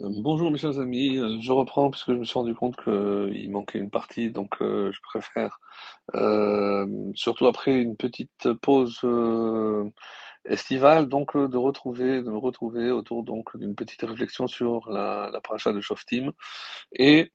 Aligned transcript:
Euh, 0.00 0.08
Bonjour 0.22 0.50
mes 0.50 0.58
chers 0.58 0.78
amis, 0.80 1.18
Euh, 1.18 1.38
je 1.40 1.52
reprends 1.52 1.90
puisque 1.90 2.12
je 2.12 2.18
me 2.18 2.24
suis 2.24 2.34
rendu 2.34 2.54
compte 2.54 2.76
qu'il 2.82 3.50
manquait 3.50 3.78
une 3.78 3.90
partie, 3.90 4.30
donc 4.30 4.60
euh, 4.60 4.90
je 4.92 5.00
préfère, 5.02 5.60
euh, 6.14 6.86
surtout 7.14 7.46
après 7.46 7.80
une 7.80 7.96
petite 7.96 8.52
pause 8.62 9.00
euh, 9.04 9.88
estivale, 10.46 11.08
donc 11.08 11.36
euh, 11.36 11.48
de 11.48 11.56
retrouver, 11.58 12.22
de 12.22 12.30
me 12.30 12.38
retrouver 12.38 12.90
autour 12.90 13.24
donc 13.24 13.56
d'une 13.56 13.74
petite 13.76 14.02
réflexion 14.02 14.46
sur 14.48 14.90
la, 14.90 15.30
paracha 15.44 15.72
de 15.72 15.80
Shoftim. 15.80 16.32
Et 16.92 17.32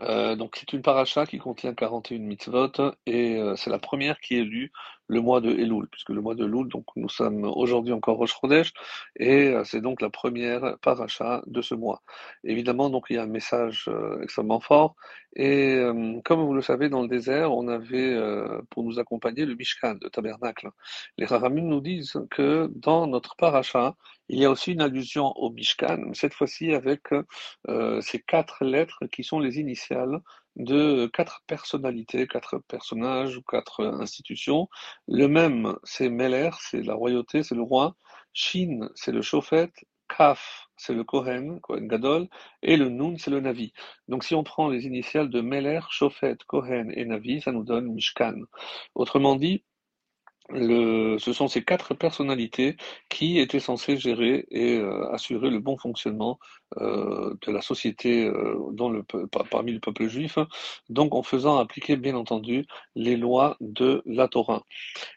euh, 0.00 0.36
donc 0.36 0.56
c'est 0.56 0.72
une 0.72 0.82
paracha 0.82 1.26
qui 1.26 1.38
contient 1.38 1.74
41 1.74 2.18
mitzvot 2.18 2.72
et 3.06 3.36
euh, 3.36 3.56
c'est 3.56 3.70
la 3.70 3.78
première 3.78 4.20
qui 4.20 4.36
est 4.36 4.44
lue 4.44 4.72
le 5.08 5.20
mois 5.20 5.40
de 5.40 5.50
Elul, 5.50 5.86
puisque 5.90 6.10
le 6.10 6.20
mois 6.20 6.34
de 6.34 6.44
Elul, 6.44 6.68
donc 6.68 6.84
nous 6.96 7.08
sommes 7.08 7.44
aujourd'hui 7.44 7.92
encore 7.92 8.18
Rosh 8.18 8.34
Chodesh 8.40 8.72
et 9.16 9.48
euh, 9.48 9.64
c'est 9.64 9.80
donc 9.80 10.00
la 10.00 10.10
première 10.10 10.76
paracha 10.82 11.42
de 11.46 11.62
ce 11.62 11.74
mois. 11.74 12.02
Évidemment, 12.44 12.90
donc 12.90 13.06
il 13.10 13.16
y 13.16 13.18
a 13.18 13.22
un 13.22 13.26
message 13.26 13.86
euh, 13.88 14.22
extrêmement 14.22 14.60
fort 14.60 14.96
et 15.36 15.74
euh, 15.74 16.18
comme 16.24 16.42
vous 16.42 16.54
le 16.54 16.62
savez, 16.62 16.88
dans 16.88 17.02
le 17.02 17.08
désert, 17.08 17.52
on 17.54 17.68
avait 17.68 18.14
euh, 18.14 18.62
pour 18.70 18.84
nous 18.84 18.98
accompagner 18.98 19.44
le 19.44 19.54
Mishkan, 19.54 19.96
le 20.00 20.08
tabernacle. 20.08 20.70
Les 21.18 21.26
Rahamim 21.26 21.66
nous 21.66 21.82
disent 21.82 22.18
que 22.30 22.70
dans 22.74 23.06
notre 23.06 23.36
paracha, 23.36 23.94
il 24.30 24.38
y 24.38 24.46
a 24.46 24.50
aussi 24.50 24.72
une 24.72 24.80
allusion 24.80 25.26
au 25.36 25.50
Mishkan, 25.50 26.14
cette 26.14 26.32
fois-ci 26.32 26.72
avec 26.72 27.02
euh, 27.68 28.00
ces 28.00 28.18
quatre 28.20 28.64
lettres 28.64 29.04
qui 29.12 29.24
sont 29.24 29.38
les 29.38 29.60
initiales 29.60 30.20
de 30.56 31.06
quatre 31.06 31.42
personnalités, 31.46 32.26
quatre 32.26 32.58
personnages 32.58 33.36
ou 33.36 33.42
quatre 33.42 33.84
institutions. 34.00 34.68
Le 35.08 35.28
même, 35.28 35.76
c'est 35.84 36.08
Meler, 36.08 36.50
c'est 36.60 36.82
la 36.82 36.94
royauté, 36.94 37.42
c'est 37.42 37.54
le 37.54 37.62
roi. 37.62 37.96
Shin, 38.32 38.88
c'est 38.94 39.12
le 39.12 39.22
Shofet. 39.22 39.70
Kaf, 40.08 40.68
c'est 40.76 40.94
le 40.94 41.04
Kohen, 41.04 41.60
Kohen 41.60 41.88
Gadol, 41.88 42.28
et 42.62 42.76
le 42.76 42.88
Nun, 42.88 43.16
c'est 43.18 43.30
le 43.30 43.40
Navi. 43.40 43.72
Donc 44.08 44.24
si 44.24 44.34
on 44.34 44.44
prend 44.44 44.68
les 44.68 44.86
initiales 44.86 45.30
de 45.30 45.40
Meler, 45.40 45.80
Shofet, 45.90 46.36
Kohen 46.46 46.92
et 46.94 47.04
Navi, 47.04 47.40
ça 47.40 47.52
nous 47.52 47.64
donne 47.64 47.92
Mishkan. 47.92 48.42
Autrement 48.94 49.36
dit, 49.36 49.64
le, 50.50 51.18
ce 51.18 51.32
sont 51.32 51.48
ces 51.48 51.64
quatre 51.64 51.94
personnalités 51.94 52.76
qui 53.08 53.38
étaient 53.38 53.60
censées 53.60 53.96
gérer 53.96 54.46
et 54.50 54.78
euh, 54.78 55.10
assurer 55.12 55.50
le 55.50 55.58
bon 55.58 55.76
fonctionnement 55.76 56.38
euh, 56.78 57.34
de 57.46 57.52
la 57.52 57.60
société 57.60 58.26
euh, 58.26 58.56
dans 58.72 58.88
le, 58.90 59.04
parmi 59.50 59.72
le 59.72 59.80
peuple 59.80 60.06
juif, 60.06 60.38
donc 60.88 61.14
en 61.14 61.22
faisant 61.22 61.58
appliquer 61.58 61.96
bien 61.96 62.14
entendu 62.16 62.66
les 62.94 63.16
lois 63.16 63.56
de 63.60 64.02
la 64.06 64.28
Torah. 64.28 64.62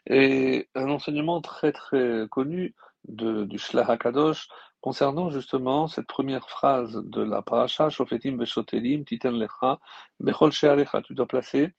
Et 0.06 0.68
un 0.74 0.90
enseignement 0.90 1.40
très 1.40 1.72
très 1.72 2.26
connu 2.30 2.74
de, 3.08 3.44
du 3.44 3.58
Shlach 3.58 3.88
HaKadosh 3.88 4.48
concernant 4.80 5.30
justement 5.30 5.88
cette 5.88 6.06
première 6.06 6.48
phrase 6.48 7.02
de 7.04 7.22
la 7.22 7.42
paracha, 7.42 7.90
Shofetim 7.90 8.38
Veshotelim, 8.38 9.04
Titen 9.04 9.38
Lecha, 9.38 9.78
Bechol 10.20 10.52
She'alecha, 10.52 11.02
tu 11.02 11.14
dois 11.14 11.26
placer 11.26 11.74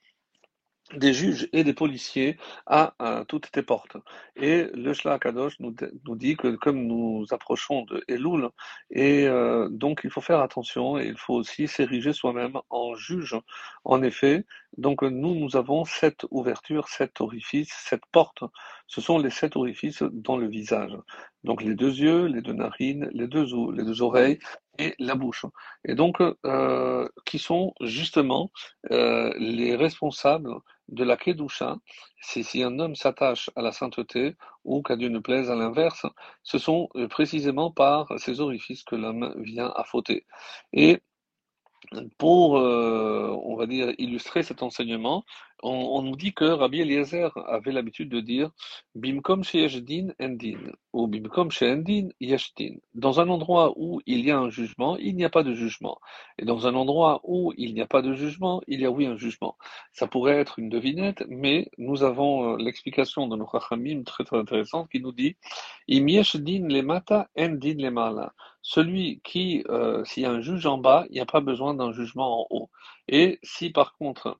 des 0.96 1.14
juges 1.14 1.48
et 1.54 1.64
des 1.64 1.74
policiers 1.74 2.38
à, 2.66 2.94
toutes 3.28 3.52
tes 3.52 3.62
portes. 3.62 3.98
Et 4.36 4.68
le 4.74 4.94
Shla 4.94 5.20
Kadosh 5.20 5.60
nous, 5.60 5.74
dit 6.16 6.36
que 6.36 6.56
comme 6.56 6.86
nous 6.86 7.26
approchons 7.32 7.84
de 7.84 8.04
Elul, 8.08 8.50
et 8.90 9.28
euh, 9.28 9.70
donc 9.70 10.02
il 10.04 10.10
faut 10.10 10.22
faire 10.22 10.42
attention 10.42 10.98
et 10.98 11.08
il 11.08 11.18
faut 11.18 11.36
aussi 11.36 11.68
s'ériger 11.68 12.14
soi-même 12.14 12.58
en 12.70 12.96
juge. 12.96 13.38
En 13.84 14.02
effet, 14.04 14.46
donc 14.78 15.02
nous, 15.02 15.36
nous 15.36 15.56
avons 15.56 15.86
sept 15.86 16.26
ouvertures, 16.30 16.88
sept 16.88 17.22
orifices, 17.22 17.74
sept 17.74 18.02
portes. 18.12 18.44
Ce 18.88 19.02
sont 19.02 19.18
les 19.18 19.30
sept 19.30 19.56
orifices 19.56 20.04
dans 20.12 20.38
le 20.38 20.48
visage. 20.48 20.98
Donc 21.44 21.64
les 21.64 21.76
deux 21.76 21.94
yeux, 21.94 22.26
les 22.26 22.42
deux 22.42 22.54
narines, 22.54 23.10
les 23.14 23.28
deux, 23.28 23.46
les 23.74 23.84
deux 23.84 24.02
oreilles 24.02 24.40
et 24.82 24.96
la 25.00 25.16
bouche. 25.16 25.46
Et 25.86 25.96
donc, 25.96 26.18
euh, 26.46 27.08
qui 27.26 27.40
sont 27.40 27.74
justement 27.82 28.52
euh, 28.92 29.32
les 29.38 29.76
responsables 29.76 30.54
de 30.90 31.04
la 31.04 31.16
Kedusha, 31.16 31.78
c'est 32.20 32.44
si 32.44 32.64
un 32.64 32.80
homme 32.80 32.96
s'attache 32.96 33.50
à 33.56 33.62
la 33.62 33.72
sainteté 33.72 34.36
ou 34.66 34.82
qu'à 34.82 34.96
Dieu 34.96 35.10
ne 35.10 35.20
plaise 35.20 35.50
à 35.50 35.56
l'inverse, 35.56 36.06
ce 36.44 36.58
sont 36.58 36.90
euh, 36.96 37.08
précisément 37.08 37.72
par 37.72 38.08
ces 38.18 38.42
orifices 38.42 38.84
que 38.84 38.96
l'homme 38.96 39.34
vient 39.38 39.72
à 39.76 39.84
fauter. 39.84 40.26
Et 40.74 41.02
pour, 42.18 42.58
euh, 42.58 43.36
on 43.44 43.56
va 43.56 43.66
dire, 43.66 43.94
illustrer 43.98 44.44
cet 44.44 44.64
enseignement, 44.64 45.24
on, 45.64 46.02
nous 46.02 46.16
dit 46.16 46.34
que 46.34 46.46
Rabbi 46.46 46.82
Eliezer 46.82 47.32
avait 47.48 47.72
l'habitude 47.72 48.10
de 48.10 48.20
dire 48.20 48.50
Bimkom 48.96 49.44
sheyesh 49.44 49.78
din 49.78 50.14
en 50.20 50.30
din 50.30 50.58
ou 50.94 51.08
Bimkom 51.08 51.52
she'en 51.52 51.78
din 51.78 52.10
yesh 52.20 52.54
din. 52.56 52.78
Dans 52.96 53.20
un 53.20 53.30
endroit 53.30 53.74
où 53.76 54.02
il 54.06 54.26
y 54.26 54.32
a 54.32 54.40
un 54.40 54.50
jugement, 54.50 54.98
il 54.98 55.16
n'y 55.16 55.26
a 55.26 55.30
pas 55.30 55.44
de 55.44 55.54
jugement. 55.54 56.00
Et 56.40 56.46
dans 56.46 56.68
un 56.68 56.74
endroit 56.76 57.22
où 57.24 57.54
il 57.58 57.74
n'y 57.74 57.82
a 57.82 57.88
pas 57.88 58.02
de 58.02 58.14
jugement, 58.14 58.62
il 58.68 58.82
y 58.82 58.86
a 58.86 58.92
oui 58.92 59.06
un 59.06 59.18
jugement. 59.18 59.56
Ça 59.94 60.08
pourrait 60.08 60.40
être 60.40 60.58
une 60.58 60.70
devinette, 60.70 61.24
mais 61.30 61.70
nous 61.78 62.04
avons 62.04 62.54
euh, 62.54 62.58
l'explication 62.58 63.28
de 63.28 63.36
nos 63.36 63.48
Chachamim 63.52 64.04
très 64.04 64.24
très 64.24 64.38
intéressante 64.38 64.90
qui 64.90 65.00
nous 65.00 65.12
dit 65.12 65.36
Im 65.90 66.08
yesh 66.08 66.38
din 66.38 66.68
lemata 66.68 67.30
en 67.38 67.50
din 67.50 67.78
lemala. 67.78 68.34
Celui 68.62 69.22
qui, 69.24 69.64
euh, 69.70 70.04
s'il 70.06 70.24
y 70.24 70.26
a 70.26 70.32
un 70.32 70.42
juge 70.42 70.66
en 70.66 70.78
bas, 70.78 71.06
il 71.10 71.14
n'y 71.14 71.20
a 71.20 71.26
pas 71.26 71.42
besoin 71.42 71.74
d'un 71.74 71.92
jugement 71.92 72.42
en 72.44 72.48
haut. 72.50 72.70
Et 73.08 73.40
si 73.44 73.70
par 73.72 73.96
contre, 73.98 74.40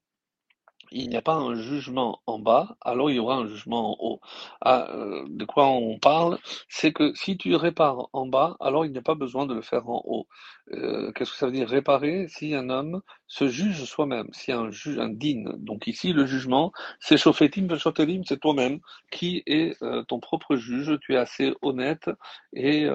il 0.92 1.10
n'y 1.10 1.16
a 1.16 1.22
pas 1.22 1.36
un 1.36 1.56
jugement 1.56 2.22
en 2.28 2.40
bas, 2.40 2.76
alors 2.82 3.10
il 3.10 3.16
y 3.16 3.20
aura 3.20 3.36
un 3.36 3.48
jugement 3.48 3.92
en 3.92 4.06
haut. 4.06 4.20
Ah, 4.62 4.88
euh, 4.92 5.26
de 5.30 5.46
quoi 5.46 5.68
on 5.68 5.98
parle? 6.00 6.38
C'est 6.70 6.92
que 6.94 7.14
si 7.16 7.38
tu 7.38 7.56
répares 7.56 8.10
en 8.14 8.28
bas, 8.28 8.58
alors 8.60 8.86
il 8.86 8.92
n'y 8.92 8.98
a 8.98 9.02
pas 9.02 9.16
besoin 9.16 9.46
de 9.46 9.54
le 9.54 9.62
faire 9.62 9.90
en 9.90 10.02
haut. 10.06 10.28
Euh, 10.74 11.12
qu'est-ce 11.14 11.32
que 11.32 11.38
ça 11.38 11.46
veut 11.48 11.52
dire 11.52 11.68
réparer? 11.70 12.28
Si 12.28 12.54
un 12.56 12.70
homme 12.70 13.02
se 13.28 13.48
juge 13.48 13.84
soi-même, 13.86 14.28
si 14.34 14.52
un 14.52 14.70
juge, 14.72 15.00
un 15.00 15.10
digne? 15.10 15.50
Donc 15.58 15.88
ici, 15.88 16.14
le 16.14 16.26
jugement, 16.26 16.72
c'est 17.00 17.18
Shofetim 17.18 17.68
Veshotelim, 17.68 18.24
c'est 18.26 18.40
toi-même 18.40 18.80
qui 19.12 19.44
est 19.46 19.82
euh, 19.84 20.04
ton 20.04 20.20
propre 20.20 20.56
juge. 20.56 20.98
Tu 21.02 21.14
es 21.14 21.18
assez 21.18 21.54
honnête 21.62 22.10
et 22.54 22.88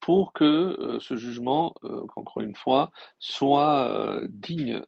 pour 0.00 0.32
que 0.32 0.98
ce 1.00 1.16
jugement, 1.16 1.74
encore 2.16 2.42
une 2.42 2.54
fois, 2.54 2.90
soit 3.18 4.20
digne. 4.28 4.82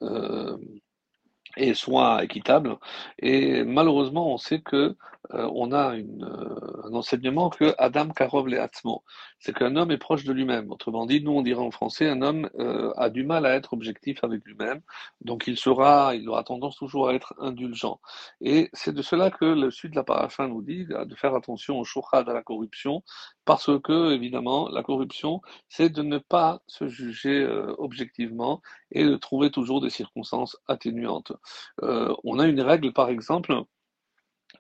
Et 1.57 1.75
soit 1.75 2.25
équitable. 2.25 2.77
Et 3.19 3.65
malheureusement, 3.65 4.33
on 4.33 4.39
sait 4.39 4.61
que 4.61 4.97
euh, 5.35 5.51
on 5.55 5.73
a 5.73 5.97
une, 5.97 6.25
euh, 6.25 6.87
un 6.89 6.95
enseignement 6.95 7.51
que 7.51 7.75
Adam 7.79 8.09
Karov 8.09 8.49
le 8.49 8.61
Atzmo, 8.61 9.05
c'est 9.39 9.55
qu'un 9.55 9.77
homme 9.77 9.91
est 9.91 9.99
proche 9.99 10.25
de 10.25 10.33
lui-même. 10.33 10.71
Autrement 10.71 11.07
dit, 11.07 11.23
nous 11.23 11.33
on 11.33 11.43
dirait 11.43 11.63
en 11.63 11.71
français, 11.71 12.09
un 12.09 12.23
homme 12.23 12.49
euh, 12.59 12.93
a 12.97 13.11
du 13.11 13.25
mal 13.25 13.47
à 13.47 13.55
être 13.55 13.73
objectif 13.73 14.23
avec 14.25 14.45
lui-même, 14.45 14.81
donc 15.21 15.47
il 15.47 15.57
sera, 15.57 16.15
il 16.15 16.29
aura 16.29 16.45
tendance 16.45 16.77
toujours 16.77 17.09
à 17.09 17.15
être 17.15 17.35
indulgent. 17.39 18.01
Et 18.41 18.71
c'est 18.73 18.95
de 18.95 19.03
cela 19.03 19.31
que 19.31 19.45
le 19.45 19.71
sud 19.71 19.93
de 19.93 19.97
la 19.97 20.05
paracha 20.05 20.47
nous 20.47 20.63
dit 20.63 20.87
de 20.87 21.15
faire 21.15 21.35
attention 21.35 21.79
au 21.79 21.85
shouchad, 21.85 22.29
à 22.29 22.33
la 22.33 22.43
corruption, 22.43 23.03
parce 23.45 23.71
que 23.83 24.13
évidemment, 24.13 24.69
la 24.69 24.83
corruption, 24.83 25.41
c'est 25.69 25.89
de 25.89 26.03
ne 26.03 26.19
pas 26.19 26.61
se 26.67 26.89
juger 26.89 27.43
euh, 27.43 27.75
objectivement 27.79 28.61
et 28.91 29.05
de 29.05 29.17
trouver 29.17 29.51
toujours 29.51 29.81
des 29.81 29.91
circonstances 29.91 30.57
atténuantes. 30.67 31.33
Euh, 31.83 32.15
on 32.25 32.39
a 32.39 32.47
une 32.47 32.61
règle, 32.61 32.93
par 32.93 33.09
exemple, 33.09 33.55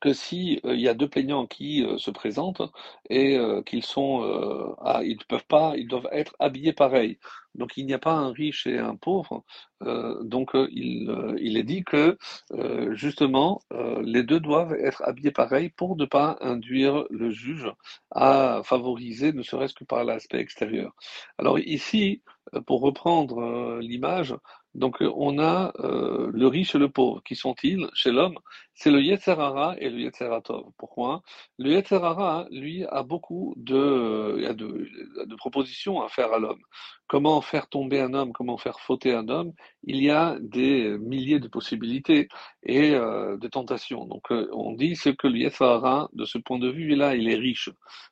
que 0.00 0.12
si 0.12 0.60
euh, 0.64 0.74
il 0.74 0.80
y 0.80 0.88
a 0.88 0.94
deux 0.94 1.08
plaignants 1.08 1.46
qui 1.46 1.84
euh, 1.84 1.98
se 1.98 2.10
présentent 2.10 2.62
et 3.10 3.36
euh, 3.36 3.62
qu'ils 3.62 3.84
sont, 3.84 4.22
euh, 4.24 4.74
ah, 4.80 5.00
ils 5.04 5.18
peuvent 5.28 5.46
pas, 5.46 5.74
ils 5.76 5.88
doivent 5.88 6.08
être 6.12 6.34
habillés 6.38 6.72
pareil. 6.72 7.18
Donc 7.56 7.76
il 7.76 7.86
n'y 7.86 7.94
a 7.94 7.98
pas 7.98 8.12
un 8.12 8.32
riche 8.32 8.66
et 8.66 8.78
un 8.78 8.96
pauvre. 8.96 9.44
Euh, 9.82 10.22
donc 10.22 10.54
euh, 10.54 10.68
il, 10.72 11.10
euh, 11.10 11.36
il 11.38 11.58
est 11.58 11.62
dit 11.62 11.84
que 11.84 12.16
justement 12.92 13.60
les 14.02 14.22
deux 14.22 14.40
doivent 14.40 14.74
être 14.74 15.02
habillés 15.04 15.30
pareil 15.30 15.70
pour 15.70 15.96
ne 15.96 16.04
pas 16.04 16.38
induire 16.40 17.04
le 17.10 17.30
juge 17.30 17.70
à 18.10 18.62
favoriser, 18.64 19.32
ne 19.32 19.42
serait-ce 19.42 19.74
que 19.74 19.84
par 19.84 20.04
l'aspect 20.04 20.38
extérieur. 20.38 20.94
Alors 21.38 21.58
ici, 21.58 22.22
pour 22.66 22.80
reprendre 22.80 23.78
l'image, 23.80 24.34
donc 24.74 24.98
on 25.00 25.38
a 25.38 25.72
le 25.80 26.46
riche 26.46 26.74
et 26.74 26.78
le 26.78 26.88
pauvre. 26.88 27.22
Qui 27.22 27.34
sont-ils? 27.34 27.88
Chez 27.94 28.12
l'homme? 28.12 28.38
C'est 28.74 28.90
le 28.90 29.00
Yetzer 29.00 29.32
Hara 29.32 29.74
et 29.78 29.88
le 29.88 30.00
Yetzer 30.00 30.30
Tov. 30.44 30.66
Pourquoi? 30.76 31.22
Le 31.58 31.70
Yetzer 31.72 31.96
Hara, 32.02 32.46
lui, 32.50 32.84
a 32.84 33.02
beaucoup 33.02 33.54
de 33.56 35.36
propositions 35.36 36.02
à 36.02 36.08
faire 36.08 36.32
à 36.32 36.38
l'homme. 36.38 36.62
Comment 37.08 37.40
faire 37.46 37.68
tomber 37.68 38.00
un 38.00 38.14
homme? 38.14 38.32
Comment 38.32 38.58
faire 38.58 38.80
fauter 38.80 39.14
un 39.14 39.28
homme? 39.28 39.52
Il 39.84 40.02
y 40.02 40.10
a 40.10 40.36
des 40.40 40.96
milliers 40.98 41.40
de 41.40 41.48
possibilités 41.48 42.28
et 42.62 42.94
euh, 42.94 43.36
de 43.38 43.48
tentations. 43.48 44.06
Donc 44.06 44.30
euh, 44.30 44.48
on 44.52 44.72
dit 44.72 44.96
c'est 44.96 45.16
que 45.16 45.28
le 45.28 45.38
Yetzer 45.38 45.64
Hara, 45.64 46.08
de 46.12 46.24
ce 46.24 46.38
point 46.38 46.58
de 46.58 46.68
vue-là, 46.68 47.14
il 47.14 47.28
est 47.28 47.36
riche 47.36 47.70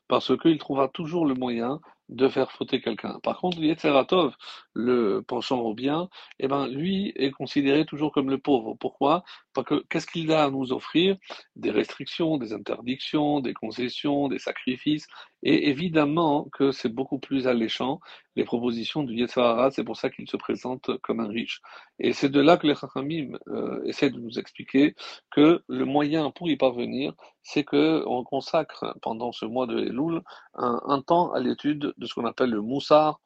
parce 0.08 0.36
qu'il 0.38 0.58
trouvera 0.58 0.88
toujours 0.88 1.26
le 1.26 1.34
moyen 1.34 1.80
de 2.08 2.28
faire 2.28 2.52
fauter 2.52 2.80
quelqu'un. 2.80 3.18
Par 3.22 3.38
contre, 3.38 3.58
le 3.58 3.66
Yetzer 3.66 3.98
Tov, 4.06 4.34
le 4.74 5.22
penchant 5.22 5.60
au 5.60 5.74
bien, 5.74 6.08
eh 6.38 6.48
ben, 6.48 6.68
lui 6.68 7.12
est 7.16 7.30
considéré 7.30 7.86
toujours 7.86 8.12
comme 8.12 8.28
le 8.28 8.38
pauvre. 8.38 8.74
Pourquoi? 8.78 9.24
Parce 9.54 9.66
que 9.66 9.84
qu'est-ce 9.88 10.06
qu'il 10.06 10.30
a 10.32 10.44
à 10.44 10.50
nous 10.50 10.72
offrir? 10.72 11.16
Des 11.56 11.70
restrictions, 11.70 12.36
des 12.36 12.52
interdictions, 12.52 13.40
des 13.40 13.54
concessions, 13.54 14.28
des 14.28 14.38
sacrifices. 14.38 15.06
Et 15.44 15.68
évidemment 15.68 16.48
que 16.52 16.72
c'est 16.72 16.88
beaucoup 16.88 17.18
plus 17.18 17.46
alléchant, 17.46 18.00
les 18.34 18.44
propositions 18.44 19.02
du 19.02 19.14
Yetzirah, 19.14 19.70
c'est 19.70 19.84
pour 19.84 19.96
ça 19.96 20.08
qu'il 20.10 20.28
se 20.28 20.38
présente 20.38 20.96
comme 21.02 21.20
un 21.20 21.28
riche. 21.28 21.60
Et 21.98 22.14
c'est 22.14 22.30
de 22.30 22.40
là 22.40 22.56
que 22.56 22.66
les 22.66 22.74
Chachamim 22.74 23.38
euh, 23.48 23.82
essaient 23.84 24.10
de 24.10 24.18
nous 24.18 24.38
expliquer 24.38 24.94
que 25.30 25.62
le 25.68 25.84
moyen 25.84 26.30
pour 26.30 26.48
y 26.50 26.56
parvenir, 26.56 27.12
c'est 27.42 27.62
qu'on 27.62 28.24
consacre 28.24 28.96
pendant 29.02 29.32
ce 29.32 29.44
mois 29.44 29.66
de 29.66 29.78
Elul 29.78 30.22
un, 30.54 30.80
un 30.86 31.02
temps 31.02 31.32
à 31.32 31.40
l'étude 31.40 31.92
de 31.96 32.06
ce 32.06 32.14
qu'on 32.14 32.26
appelle 32.26 32.50
le 32.50 32.62
Moussar, 32.62 33.20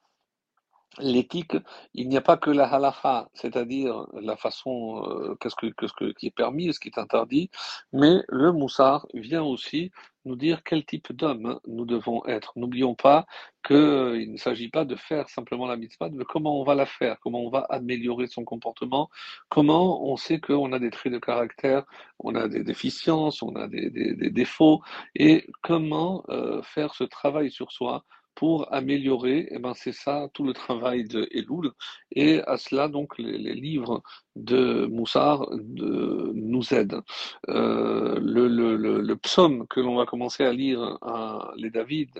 l'éthique, 1.01 1.57
il 1.95 2.09
n'y 2.09 2.17
a 2.17 2.21
pas 2.21 2.37
que 2.37 2.51
la 2.51 2.67
halacha, 2.67 3.29
c'est-à-dire 3.35 4.07
la 4.21 4.37
façon, 4.37 5.03
euh, 5.07 5.35
qu'est-ce 5.41 5.57
que, 5.57 5.67
qu'est-ce 5.67 5.93
que, 5.93 6.13
qui 6.13 6.27
est 6.27 6.35
permis 6.35 6.73
ce 6.73 6.81
qui 6.81 6.89
est 6.89 6.99
interdit, 6.99 7.51
mais 7.93 8.23
le 8.29 8.53
moussard 8.53 9.07
vient 9.15 9.43
aussi 9.43 9.91
nous 10.25 10.37
dire 10.37 10.63
quel 10.63 10.85
type 10.85 11.13
d'homme 11.13 11.59
nous 11.67 11.87
devons 11.87 12.25
être. 12.27 12.53
N'oublions 12.57 12.95
pas 12.95 13.27
qu'il 13.67 13.77
euh, 13.77 14.27
ne 14.27 14.37
s'agit 14.37 14.69
pas 14.69 14.85
de 14.85 14.95
faire 14.95 15.29
simplement 15.29 15.67
la 15.67 15.77
mitzvah, 15.77 16.11
mais 16.11 16.25
comment 16.25 16.61
on 16.61 16.65
va 16.65 16.75
la 16.75 16.87
faire, 16.87 17.19
comment 17.21 17.41
on 17.41 17.51
va 17.51 17.67
améliorer 17.71 18.27
son 18.27 18.45
comportement, 18.45 19.09
comment 19.49 20.05
on 20.11 20.17
sait 20.17 20.41
qu'on 20.41 20.73
a 20.73 20.79
des 20.79 20.91
traits 20.91 21.13
de 21.13 21.19
caractère, 21.19 21.85
on 22.19 22.35
a 22.35 22.47
des 22.49 22.63
déficiences, 22.63 23.43
on 23.43 23.55
a 23.57 23.67
des, 23.69 23.91
des, 23.91 24.15
des 24.15 24.31
défauts, 24.31 24.83
et 25.15 25.47
comment 25.63 26.25
euh, 26.29 26.63
faire 26.63 26.95
ce 26.95 27.05
travail 27.05 27.51
sur 27.51 27.73
soi 27.73 28.05
pour 28.39 28.73
améliorer, 28.73 29.49
eh 29.51 29.59
ben 29.59 29.75
c'est 29.75 29.91
ça 30.05 30.29
tout 30.33 30.45
le 30.45 30.53
travail 30.53 31.03
de 31.03 31.27
Elul. 31.33 31.73
Et 32.13 32.41
à 32.47 32.57
cela, 32.57 32.87
donc, 32.87 33.19
les, 33.19 33.37
livres 33.53 34.01
de 34.37 34.87
Moussard 34.87 35.45
nous 35.51 36.73
aident. 36.73 37.03
Euh, 37.49 38.17
le, 38.21 39.15
psaume 39.17 39.67
que 39.67 39.81
l'on 39.81 39.97
va 39.97 40.07
commencer 40.07 40.45
à 40.45 40.53
lire, 40.53 40.99
à 41.03 41.51
les 41.57 41.71
David, 41.71 42.11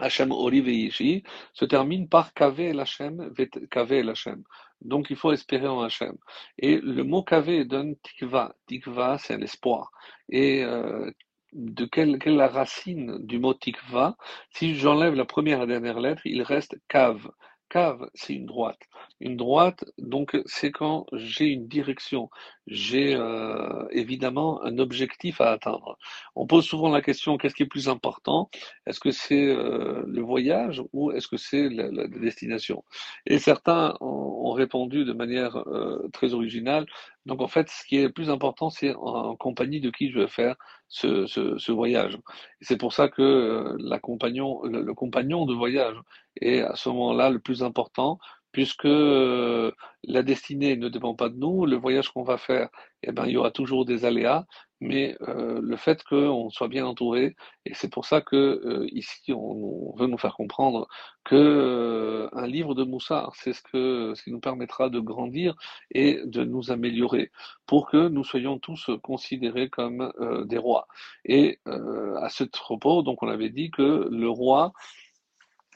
Hachem 0.00 0.32
Orive 0.32 0.68
Yishi, 0.68 1.22
se 1.52 1.64
termine 1.64 2.08
par 2.08 2.34
Kavé 2.34 2.70
el 2.70 2.80
Hachem. 2.80 4.42
Donc 4.80 5.10
il 5.10 5.16
faut 5.16 5.30
espérer 5.30 5.68
en 5.68 5.82
Hachem. 5.82 6.16
Et 6.58 6.78
le 6.80 7.04
mot 7.04 7.22
Kavé 7.22 7.64
donne 7.64 7.94
Tikva. 8.02 8.56
Tikva, 8.66 9.18
c'est 9.18 9.38
l'espoir. 9.38 9.92
Et 10.28 10.64
euh, 10.64 11.08
de 11.54 11.84
quelle, 11.86 12.18
quelle, 12.18 12.34
est 12.34 12.36
la 12.36 12.48
racine 12.48 13.18
du 13.24 13.38
mot 13.38 13.54
tikva? 13.54 14.16
Si 14.50 14.74
j'enlève 14.76 15.14
la 15.14 15.24
première 15.24 15.62
et 15.62 15.66
dernière 15.66 16.00
lettre, 16.00 16.22
il 16.26 16.42
reste 16.42 16.76
cave. 16.88 17.30
Cave, 17.70 18.08
c'est 18.14 18.34
une 18.34 18.46
droite. 18.46 18.78
Une 19.20 19.36
droite, 19.36 19.84
donc, 19.98 20.36
c'est 20.46 20.70
quand 20.70 21.06
j'ai 21.12 21.46
une 21.46 21.66
direction, 21.66 22.30
j'ai 22.66 23.16
euh, 23.16 23.86
évidemment 23.90 24.62
un 24.62 24.78
objectif 24.78 25.40
à 25.40 25.50
atteindre. 25.50 25.98
On 26.36 26.46
pose 26.46 26.64
souvent 26.64 26.88
la 26.88 27.02
question 27.02 27.36
qu'est-ce 27.36 27.54
qui 27.54 27.64
est 27.64 27.66
plus 27.66 27.88
important? 27.88 28.50
Est-ce 28.86 29.00
que 29.00 29.10
c'est 29.10 29.48
euh, 29.48 30.04
le 30.06 30.22
voyage 30.22 30.82
ou 30.92 31.10
est-ce 31.10 31.26
que 31.26 31.36
c'est 31.36 31.68
la, 31.68 31.90
la, 31.90 32.06
destination? 32.06 32.84
Et 33.26 33.38
certains 33.38 33.96
ont, 34.00 34.06
ont, 34.06 34.52
répondu 34.52 35.04
de 35.04 35.12
manière 35.12 35.56
euh, 35.56 36.08
très 36.12 36.32
originale. 36.34 36.86
Donc, 37.26 37.40
en 37.40 37.48
fait, 37.48 37.68
ce 37.70 37.84
qui 37.86 37.96
est 37.96 38.04
le 38.04 38.12
plus 38.12 38.30
important, 38.30 38.70
c'est 38.70 38.94
en, 38.94 39.36
compagnie 39.36 39.80
de 39.80 39.90
qui 39.90 40.10
je 40.10 40.20
vais 40.20 40.28
faire 40.28 40.56
ce, 40.94 41.72
voyage. 41.72 42.18
C'est 42.60 42.76
pour 42.76 42.92
ça 42.92 43.08
que 43.08 43.22
euh, 43.22 43.76
le 43.78 44.94
compagnon 44.94 45.46
de 45.46 45.54
voyage 45.54 45.96
est 46.40 46.60
à 46.60 46.76
ce 46.76 46.88
moment-là 46.90 47.30
le 47.30 47.40
plus 47.40 47.62
important 47.62 48.18
puisque 48.54 48.86
euh, 48.86 49.72
la 50.04 50.22
destinée 50.22 50.76
ne 50.76 50.88
dépend 50.88 51.16
pas 51.16 51.28
de 51.28 51.36
nous, 51.36 51.66
le 51.66 51.76
voyage 51.76 52.10
qu'on 52.10 52.22
va 52.22 52.38
faire, 52.38 52.68
eh 53.02 53.10
ben, 53.10 53.26
il 53.26 53.32
y 53.32 53.36
aura 53.36 53.50
toujours 53.50 53.84
des 53.84 54.04
aléas, 54.04 54.46
mais 54.80 55.16
euh, 55.22 55.60
le 55.60 55.76
fait 55.76 56.04
qu'on 56.04 56.50
soit 56.50 56.68
bien 56.68 56.86
entouré, 56.86 57.34
et 57.66 57.74
c'est 57.74 57.90
pour 57.90 58.04
ça 58.04 58.20
que 58.20 58.36
euh, 58.36 58.86
ici 58.92 59.32
on, 59.32 59.92
veut 59.96 60.06
nous 60.06 60.18
faire 60.18 60.34
comprendre 60.34 60.86
que 61.24 62.28
un 62.32 62.46
livre 62.46 62.76
de 62.76 62.84
Moussard, 62.84 63.32
c'est 63.34 63.54
ce, 63.54 63.62
que, 63.62 64.12
ce 64.14 64.22
qui 64.22 64.30
nous 64.30 64.40
permettra 64.40 64.88
de 64.88 65.00
grandir 65.00 65.56
et 65.90 66.20
de 66.24 66.44
nous 66.44 66.70
améliorer, 66.70 67.32
pour 67.66 67.90
que 67.90 68.06
nous 68.06 68.22
soyons 68.22 68.60
tous 68.60 68.88
considérés 69.02 69.68
comme 69.68 70.12
des 70.46 70.58
rois. 70.58 70.86
Et 71.24 71.58
à 71.66 72.28
ce 72.28 72.44
propos, 72.44 73.02
donc 73.02 73.22
on 73.22 73.28
avait 73.28 73.50
dit 73.50 73.70
que 73.70 74.08
le 74.10 74.28
roi 74.28 74.72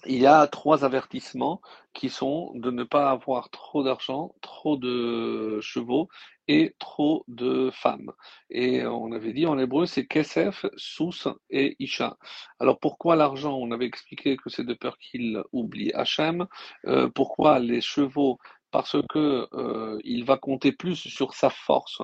il 0.06 0.18
y 0.20 0.26
a 0.26 0.46
trois 0.46 0.84
avertissements 0.84 1.60
qui 1.92 2.08
sont 2.08 2.52
de 2.54 2.70
ne 2.70 2.84
pas 2.84 3.10
avoir 3.10 3.50
trop 3.50 3.82
d'argent, 3.82 4.34
trop 4.40 4.76
de 4.76 5.60
chevaux 5.60 6.08
et 6.46 6.74
trop 6.78 7.24
de 7.28 7.70
femmes. 7.72 8.12
Et 8.50 8.86
on 8.86 9.12
avait 9.12 9.32
dit 9.32 9.46
en 9.46 9.58
hébreu, 9.58 9.86
c'est 9.86 10.06
Kesef, 10.06 10.64
Sous 10.76 11.28
et 11.50 11.76
Isha. 11.78 12.16
Alors 12.58 12.78
pourquoi 12.78 13.16
l'argent? 13.16 13.56
On 13.56 13.70
avait 13.70 13.86
expliqué 13.86 14.36
que 14.36 14.48
c'est 14.48 14.64
de 14.64 14.74
peur 14.74 14.98
qu'il 14.98 15.42
oublie 15.52 15.92
Hachem. 15.92 16.46
Euh, 16.86 17.08
pourquoi 17.08 17.58
les 17.58 17.80
chevaux 17.80 18.38
parce 18.70 18.96
que 19.08 19.48
euh, 19.54 19.98
il 20.04 20.24
va 20.24 20.36
compter 20.36 20.72
plus 20.72 20.96
sur 20.96 21.34
sa 21.34 21.50
force, 21.50 22.02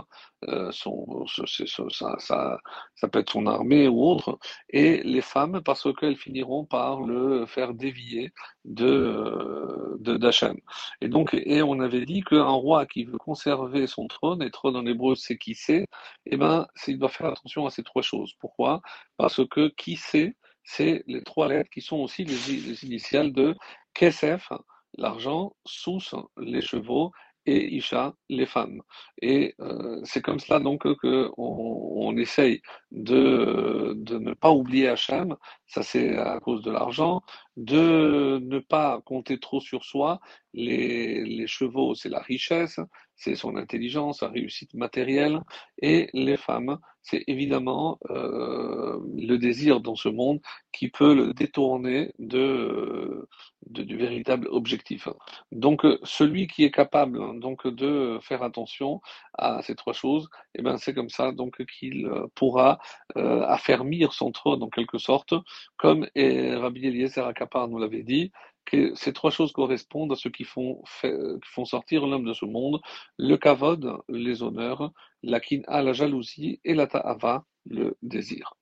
euh, 0.48 0.70
ça, 0.72 0.90
peut 3.10 3.18
être 3.18 3.32
son 3.32 3.46
armée 3.46 3.88
ou 3.88 4.02
autre, 4.02 4.38
et 4.70 5.02
les 5.02 5.20
femmes 5.20 5.60
parce 5.64 5.86
qu'elles 5.94 6.16
finiront 6.16 6.64
par 6.64 7.02
le 7.02 7.46
faire 7.46 7.74
dévier 7.74 8.32
de 8.64 9.96
d'Hachem. 10.00 10.56
Et 11.00 11.08
donc, 11.08 11.34
et 11.34 11.62
on 11.62 11.80
avait 11.80 12.04
dit 12.06 12.22
qu'un 12.22 12.44
roi 12.44 12.86
qui 12.86 13.04
veut 13.04 13.18
conserver 13.18 13.86
son 13.86 14.06
trône, 14.06 14.42
et 14.42 14.50
trône 14.50 14.76
en 14.76 14.86
hébreu 14.86 15.14
c'est 15.16 15.38
qui 15.38 15.54
sait, 15.54 15.86
eh 16.26 16.36
ben, 16.36 16.66
il 16.86 16.98
doit 16.98 17.08
faire 17.08 17.26
attention 17.26 17.66
à 17.66 17.70
ces 17.70 17.82
trois 17.82 18.02
choses. 18.02 18.34
Pourquoi? 18.40 18.80
Parce 19.16 19.46
que 19.48 19.68
qui 19.68 19.96
sait, 19.96 20.36
c'est 20.64 21.04
les 21.06 21.22
trois 21.22 21.48
lettres 21.48 21.70
qui 21.70 21.82
sont 21.82 21.98
aussi 21.98 22.24
les, 22.24 22.56
les 22.56 22.84
initiales 22.84 23.32
de 23.32 23.54
Kesef, 23.94 24.50
l'argent, 24.96 25.54
sous 25.64 26.00
les 26.38 26.60
chevaux 26.60 27.12
et 27.46 27.74
Isha, 27.74 28.14
les 28.28 28.46
femmes. 28.46 28.80
Et 29.20 29.54
euh, 29.60 30.00
c'est 30.04 30.22
comme 30.22 30.38
cela 30.40 30.60
donc 30.60 30.82
qu'on 30.82 31.32
on 31.36 32.16
essaye 32.16 32.62
de, 32.90 33.94
de 33.96 34.18
ne 34.18 34.32
pas 34.34 34.50
oublier 34.50 34.88
Hachem, 34.88 35.36
ça 35.66 35.82
c'est 35.82 36.16
à 36.16 36.40
cause 36.40 36.62
de 36.62 36.70
l'argent, 36.70 37.22
de 37.56 38.38
ne 38.42 38.58
pas 38.58 39.00
compter 39.04 39.38
trop 39.38 39.60
sur 39.60 39.84
soi, 39.84 40.20
les, 40.54 41.24
les 41.24 41.46
chevaux 41.46 41.94
c'est 41.94 42.08
la 42.08 42.20
richesse, 42.20 42.80
c'est 43.16 43.36
son 43.36 43.56
intelligence, 43.56 44.20
sa 44.20 44.28
réussite 44.28 44.74
matérielle, 44.74 45.40
et 45.80 46.08
les 46.12 46.36
femmes 46.36 46.78
c'est 47.02 47.22
évidemment 47.26 47.98
euh, 48.10 48.98
le 49.16 49.36
désir 49.36 49.80
dans 49.80 49.94
ce 49.94 50.08
monde 50.08 50.40
qui 50.72 50.88
peut 50.88 51.14
le 51.14 51.34
détourner 51.34 52.12
de, 52.18 53.28
de, 53.66 53.82
du 53.82 53.96
véritable 53.98 54.48
objectif. 54.50 55.08
Donc 55.52 55.86
celui 56.02 56.46
qui 56.46 56.64
est 56.64 56.70
capable 56.70 57.38
donc 57.40 57.66
de 57.66 58.18
faire 58.22 58.42
attention 58.42 59.00
à 59.34 59.62
ces 59.62 59.74
trois 59.74 59.92
choses, 59.92 60.28
et 60.54 60.60
eh 60.60 60.62
ben 60.62 60.76
c'est 60.76 60.94
comme 60.94 61.08
ça 61.08 61.32
donc 61.32 61.64
qu'il 61.66 62.08
pourra 62.36 62.78
euh, 63.16 63.42
affermir 63.42 64.12
son 64.12 64.30
trône 64.30 64.62
en 64.62 64.68
quelque 64.68 64.98
sorte, 64.98 65.34
comme 65.76 66.06
et 66.14 66.54
Rabbi 66.54 66.86
Eliezer 66.86 67.26
Akapar 67.26 67.68
nous 67.68 67.78
l'avait 67.78 68.04
dit, 68.04 68.30
que 68.64 68.94
ces 68.94 69.12
trois 69.12 69.30
choses 69.30 69.52
correspondent 69.52 70.12
à 70.12 70.16
ce 70.16 70.28
qui 70.28 70.44
font, 70.44 70.82
fait, 70.86 71.12
qui 71.12 71.50
font 71.50 71.64
sortir 71.64 72.06
l'homme 72.06 72.24
de 72.24 72.32
ce 72.32 72.44
monde, 72.44 72.80
le 73.18 73.36
kavod, 73.36 73.98
les 74.08 74.42
honneurs, 74.42 74.92
la 75.22 75.40
kin'a, 75.40 75.82
la 75.82 75.92
jalousie, 75.92 76.60
et 76.64 76.74
la 76.74 76.86
ta'ava, 76.86 77.44
le 77.66 77.96
désir. 78.02 78.54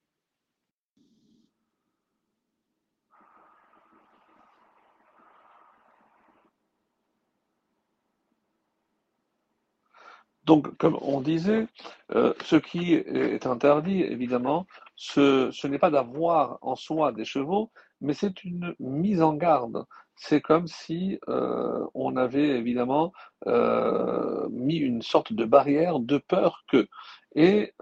Donc, 10.45 10.77
comme 10.77 10.99
on 11.03 11.21
disait, 11.21 11.67
euh, 12.15 12.35
ce 12.45 12.57
qui 12.57 12.95
est 12.95 13.47
interdit, 13.47 14.03
évidemment, 14.03 14.67
ce, 14.97 15.67
n'est 15.67 15.79
pas 15.79 15.91
d'avoir 15.91 16.59
en 16.63 16.75
soi 16.75 17.13
des 17.13 17.25
chevaux, 17.25 17.71
mais 18.01 18.15
c'est 18.15 18.43
une 18.45 18.75
mise 18.81 19.23
en 19.23 19.35
garde. 19.35 19.85
C'est 20.17 20.41
comme 20.41 20.67
si 20.67 21.19
euh, 21.29 21.87
on 21.95 22.17
avait 22.17 22.49
évidemment 22.49 23.13
euh, 23.47 24.49
mis 24.51 24.77
une 24.77 25.03
sorte 25.03 25.33
de 25.33 25.45
barrière 25.45 26.01
de 26.01 26.19
peur 26.19 26.65
que. 26.69 26.89
Et 27.35 27.73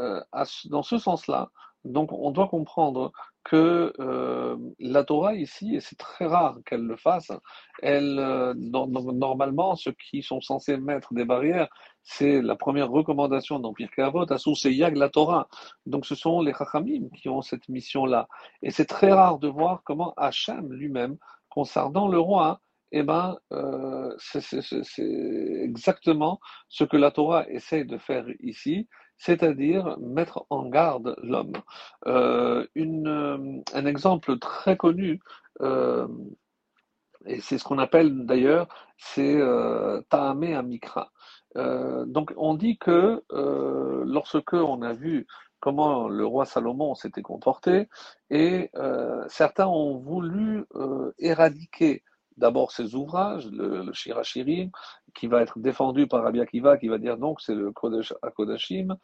dans 0.67 0.83
ce 0.83 0.99
sens-là, 0.99 1.51
donc 1.85 2.13
on 2.13 2.31
doit 2.31 2.49
comprendre 2.49 3.11
que 3.45 3.93
euh, 3.99 4.57
la 4.79 5.05
Torah 5.05 5.35
ici, 5.35 5.75
et 5.75 5.81
c'est 5.81 5.97
très 5.97 6.27
rare 6.27 6.59
qu'elle 6.67 6.83
le 6.83 6.97
fasse, 6.97 7.33
elle, 7.83 8.19
euh, 8.19 8.55
no, 8.57 8.87
normalement, 8.87 9.77
ceux 9.77 9.93
qui 9.93 10.23
sont 10.23 10.41
censés 10.41 10.77
mettre 10.77 11.15
des 11.15 11.25
barrières, 11.25 11.69
c'est 12.03 12.43
la 12.43 12.57
première 12.57 12.91
recommandation 12.91 13.59
dans 13.59 13.73
Pirkei 13.73 14.03
Avot, 14.03 14.27
c'est 14.55 14.75
Yag 14.75 14.97
la 14.97 15.09
Torah. 15.09 15.49
Donc 15.87 16.07
ce 16.07 16.15
sont 16.15 16.41
les 16.43 16.53
Chachamim 16.53 17.09
qui 17.17 17.29
ont 17.29 17.43
cette 17.43 17.69
mission-là. 17.69 18.29
Et 18.63 18.71
c'est 18.71 18.87
très 18.87 19.13
rare 19.13 19.39
de 19.39 19.49
voir 19.49 19.83
comment 19.85 20.13
Hachem 20.17 20.73
lui-même, 20.73 21.17
concernant 21.49 22.09
le 22.09 22.19
roi, 22.19 22.61
eh 22.93 23.03
ben, 23.03 23.39
euh, 23.53 24.15
c'est 24.19 24.43
exactement 25.63 26.41
ce 26.69 26.85
que 26.85 26.97
la 26.97 27.11
Torah 27.11 27.49
essaye 27.49 27.85
de 27.85 27.99
faire 27.99 28.27
ici, 28.41 28.89
c'est-à-dire 29.21 29.99
mettre 30.01 30.47
en 30.49 30.67
garde 30.67 31.15
l'homme. 31.23 31.53
Euh, 32.07 32.67
euh, 32.79 33.61
un 33.75 33.87
exemple 33.87 34.39
très 34.39 34.77
connu, 34.79 35.21
euh, 35.61 36.09
et 37.27 37.41
c'est 37.41 37.59
ce 37.59 37.65
qu'on 37.65 37.79
appelle 37.79 38.25
d'ailleurs, 38.25 38.67
c'est 38.97 39.39
Taame 40.09 40.45
Amikra. 40.45 41.13
Donc 41.55 42.33
on 42.39 42.55
dit 42.55 42.79
que 42.79 43.23
lorsque 44.07 44.55
on 44.55 44.81
a 44.81 44.95
vu 44.95 45.27
comment 45.61 46.09
le 46.09 46.25
roi 46.25 46.47
Salomon 46.47 46.95
s'était 46.95 47.21
comporté, 47.21 47.91
et 48.31 48.71
certains 49.29 49.67
ont 49.67 49.99
voulu 49.99 50.65
éradiquer 51.19 52.05
d'abord 52.41 52.73
ses 52.73 52.95
ouvrages, 53.01 53.47
le, 53.59 53.69
le 53.87 53.93
Shirachirim, 53.93 54.71
qui 55.15 55.27
va 55.27 55.43
être 55.43 55.59
défendu 55.59 56.07
par 56.07 56.23
Rabbi 56.25 56.41
Akiva, 56.41 56.79
qui 56.81 56.89
va 56.89 56.99
dire 56.99 57.17
donc 57.25 57.41
c'est 57.41 57.55
le 57.55 57.71
Kodesh 57.73 58.13
Akodashim, 58.23 58.97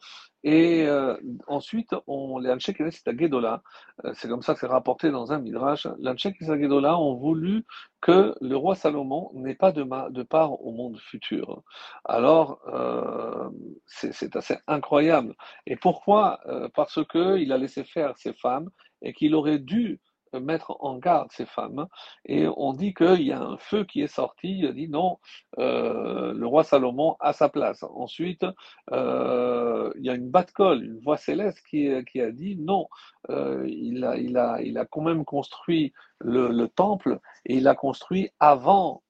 et 0.43 0.85
euh, 0.87 1.15
ensuite 1.47 1.91
on, 2.07 2.39
les 2.39 2.49
Anshek 2.51 2.77
Gedola, 3.19 3.61
euh, 4.05 4.13
c'est 4.15 4.29
comme 4.29 4.41
ça 4.41 4.53
que 4.53 4.59
c'est 4.61 4.67
rapporté 4.79 5.11
dans 5.11 5.31
un 5.33 5.39
Midrash, 5.39 5.87
l'Anshek 5.99 6.35
Gedola 6.39 6.97
ont 6.97 7.15
voulu 7.15 7.65
que 7.99 8.35
le 8.41 8.55
roi 8.55 8.75
Salomon 8.75 9.31
n'ait 9.33 9.59
pas 9.63 9.71
de, 9.71 9.83
ma- 9.83 10.09
de 10.09 10.23
part 10.23 10.51
au 10.65 10.71
monde 10.71 10.97
futur. 10.99 11.63
Alors, 12.05 12.59
euh, 12.67 13.49
c'est 13.85 14.35
assez 14.35 14.57
incroyable. 14.67 15.35
Et 15.65 15.75
pourquoi? 15.75 16.39
Parce 16.75 16.99
que 17.11 17.37
il 17.37 17.51
a 17.51 17.57
laissé 17.57 17.83
faire 17.83 18.11
ses 18.17 18.33
femmes 18.33 18.69
et 19.01 19.13
qu'il 19.13 19.33
aurait 19.35 19.59
dû 19.59 19.99
mettre 20.33 20.75
en 20.79 20.97
garde 20.97 21.29
ces 21.31 21.45
femmes. 21.45 21.87
Et 22.25 22.47
on 22.57 22.73
dit 22.73 22.93
qu'il 22.93 23.23
y 23.23 23.31
a 23.31 23.41
un 23.41 23.57
feu 23.57 23.83
qui 23.85 24.01
est 24.01 24.07
sorti, 24.07 24.59
il 24.59 24.73
dit 24.73 24.89
non, 24.89 25.19
euh, 25.59 26.33
le 26.33 26.47
roi 26.47 26.63
Salomon 26.63 27.15
a 27.19 27.33
sa 27.33 27.49
place. 27.49 27.83
Ensuite, 27.83 28.45
euh, 28.91 29.91
il 29.97 30.05
y 30.05 30.09
a 30.09 30.13
une 30.13 30.29
batte-colle, 30.29 30.83
une 30.83 30.99
voix 30.99 31.17
céleste 31.17 31.59
qui, 31.69 31.89
qui 32.11 32.21
a 32.21 32.31
dit 32.31 32.57
non, 32.57 32.87
euh, 33.29 33.65
il 33.67 34.03
a, 34.03 34.17
il 34.17 34.37
a, 34.37 34.61
il 34.61 34.77
a 34.77 34.85
quand 34.85 35.01
même 35.01 35.25
construit 35.25 35.93
le, 36.19 36.49
le 36.49 36.67
temple 36.67 37.19
et 37.45 37.55
il 37.55 37.67
a 37.67 37.75
construit 37.75 38.29
avant 38.39 39.03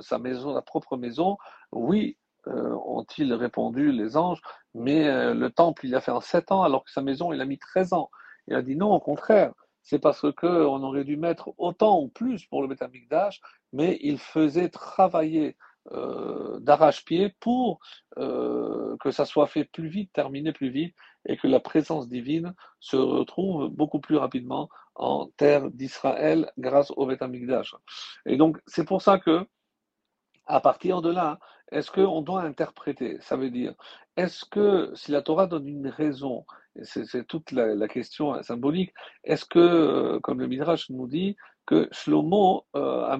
sa 0.00 0.18
maison, 0.18 0.54
sa 0.54 0.62
propre 0.62 0.96
maison. 0.96 1.36
Oui, 1.72 2.16
euh, 2.46 2.74
ont-ils 2.86 3.32
répondu 3.34 3.92
les 3.92 4.16
anges, 4.16 4.40
mais 4.74 5.06
euh, 5.08 5.34
le 5.34 5.50
temple, 5.50 5.86
il 5.86 5.94
a 5.94 6.00
fait 6.00 6.10
en 6.10 6.20
sept 6.20 6.50
ans, 6.52 6.62
alors 6.62 6.84
que 6.84 6.90
sa 6.90 7.02
maison, 7.02 7.32
il 7.32 7.40
a 7.40 7.44
mis 7.44 7.58
13 7.58 7.92
ans. 7.92 8.10
Il 8.48 8.54
a 8.54 8.62
dit 8.62 8.76
non, 8.76 8.92
au 8.92 9.00
contraire, 9.00 9.52
c'est 9.82 9.98
parce 9.98 10.30
que 10.32 10.46
on 10.46 10.82
aurait 10.82 11.04
dû 11.04 11.16
mettre 11.16 11.50
autant 11.58 12.00
ou 12.00 12.08
plus 12.08 12.44
pour 12.46 12.62
le 12.62 12.68
Beth 12.68 12.82
Amikdash, 12.82 13.40
mais 13.72 13.98
il 14.02 14.18
faisait 14.18 14.68
travailler 14.68 15.56
euh, 15.92 16.60
d'arrache-pied 16.60 17.34
pour 17.40 17.80
euh, 18.18 18.96
que 19.00 19.10
ça 19.10 19.24
soit 19.24 19.46
fait 19.46 19.64
plus 19.64 19.88
vite, 19.88 20.12
terminé 20.12 20.52
plus 20.52 20.70
vite, 20.70 20.94
et 21.26 21.36
que 21.36 21.46
la 21.46 21.60
présence 21.60 22.08
divine 22.08 22.54
se 22.80 22.96
retrouve 22.96 23.68
beaucoup 23.68 24.00
plus 24.00 24.16
rapidement 24.16 24.68
en 24.94 25.26
terre 25.36 25.70
d'Israël 25.70 26.52
grâce 26.58 26.92
au 26.96 27.06
Beth 27.06 27.22
Amikdash. 27.22 27.74
Et 28.26 28.36
donc, 28.36 28.58
c'est 28.66 28.84
pour 28.84 29.00
ça 29.00 29.18
que 29.18 29.46
à 30.46 30.60
partir 30.60 31.00
de 31.00 31.10
là, 31.10 31.38
est-ce 31.70 31.90
qu'on 31.90 32.22
doit 32.22 32.42
interpréter? 32.42 33.18
Ça 33.20 33.36
veut 33.36 33.50
dire, 33.50 33.74
est-ce 34.16 34.44
que 34.44 34.92
si 34.94 35.12
la 35.12 35.22
Torah 35.22 35.46
donne 35.46 35.68
une 35.68 35.88
raison, 35.88 36.44
c'est 36.82 37.26
toute 37.26 37.52
la, 37.52 37.88
question 37.88 38.42
symbolique, 38.42 38.92
est-ce 39.24 39.44
que, 39.44 39.58
euh, 39.58 40.20
comme 40.20 40.40
le 40.40 40.46
Midrash 40.46 40.88
nous 40.90 41.06
dit, 41.06 41.36
que 41.66 41.88
Shlomo 41.92 42.66
euh, 42.74 43.16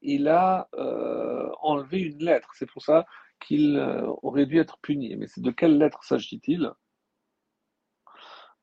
il 0.00 0.28
a 0.28 0.68
euh, 0.74 1.50
enlevé 1.60 1.98
une 1.98 2.24
lettre, 2.24 2.50
c'est 2.54 2.70
pour 2.70 2.82
ça 2.82 3.04
qu'il 3.40 3.76
euh, 3.76 4.06
aurait 4.22 4.46
dû 4.46 4.58
être 4.58 4.78
puni. 4.78 5.14
Mais 5.16 5.26
de 5.36 5.50
quelle 5.50 5.78
lettre 5.78 6.02
s'agit-il? 6.02 6.70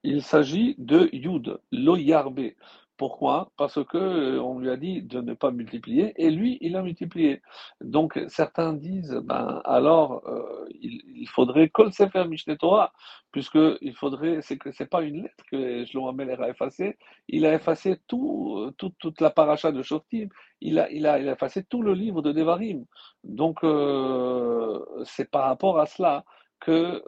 Il 0.04 0.24
s'agit 0.24 0.76
de 0.78 1.10
Yud, 1.14 1.60
lo 1.72 1.96
Yarbe. 1.98 2.52
Pourquoi? 2.98 3.52
Parce 3.58 3.84
que 3.86 3.98
euh, 3.98 4.42
on 4.42 4.58
lui 4.58 4.72
a 4.72 4.76
dit 4.76 5.04
de 5.04 5.22
ne 5.22 5.36
pas 5.36 5.52
multiplier 5.52 6.14
et 6.16 6.32
lui, 6.32 6.58
il 6.62 6.76
a 6.76 6.82
multiplié. 6.82 7.42
Donc 7.80 8.20
certains 8.28 8.74
disent, 8.74 9.22
ben 9.24 9.62
alors 9.66 10.24
euh, 10.28 10.66
il, 10.82 11.02
il 11.16 11.28
faudrait 11.30 11.70
Kol 11.70 11.94
Sefer 11.94 12.26
Mishneh 12.26 12.58
Torah, 12.58 12.92
puisque 13.32 13.60
il 13.82 13.94
faudrait, 13.94 14.42
c'est 14.42 14.58
que 14.58 14.72
c'est 14.72 14.90
pas 14.90 15.04
une 15.04 15.22
lettre 15.24 15.44
que 15.52 15.86
Shlomo 15.86 16.10
Ameler 16.10 16.38
a 16.40 16.50
effacée, 16.50 16.98
il 17.28 17.46
a 17.46 17.54
effacé 17.54 18.00
tout, 18.08 18.58
euh, 18.58 18.72
tout- 18.78 18.94
toute 19.00 19.22
la 19.22 19.30
paracha 19.30 19.72
de 19.72 19.84
Shoftim, 19.84 20.30
il 20.62 20.80
a, 20.80 21.20
effacé 21.20 21.64
tout 21.64 21.84
le 21.84 21.94
livre 21.94 22.24
de 22.24 22.32
Devarim. 22.32 22.84
Donc 23.24 23.60
c'est 25.06 25.30
par 25.30 25.46
rapport 25.46 25.80
à 25.80 25.86
cela 25.86 26.26
que 26.60 27.04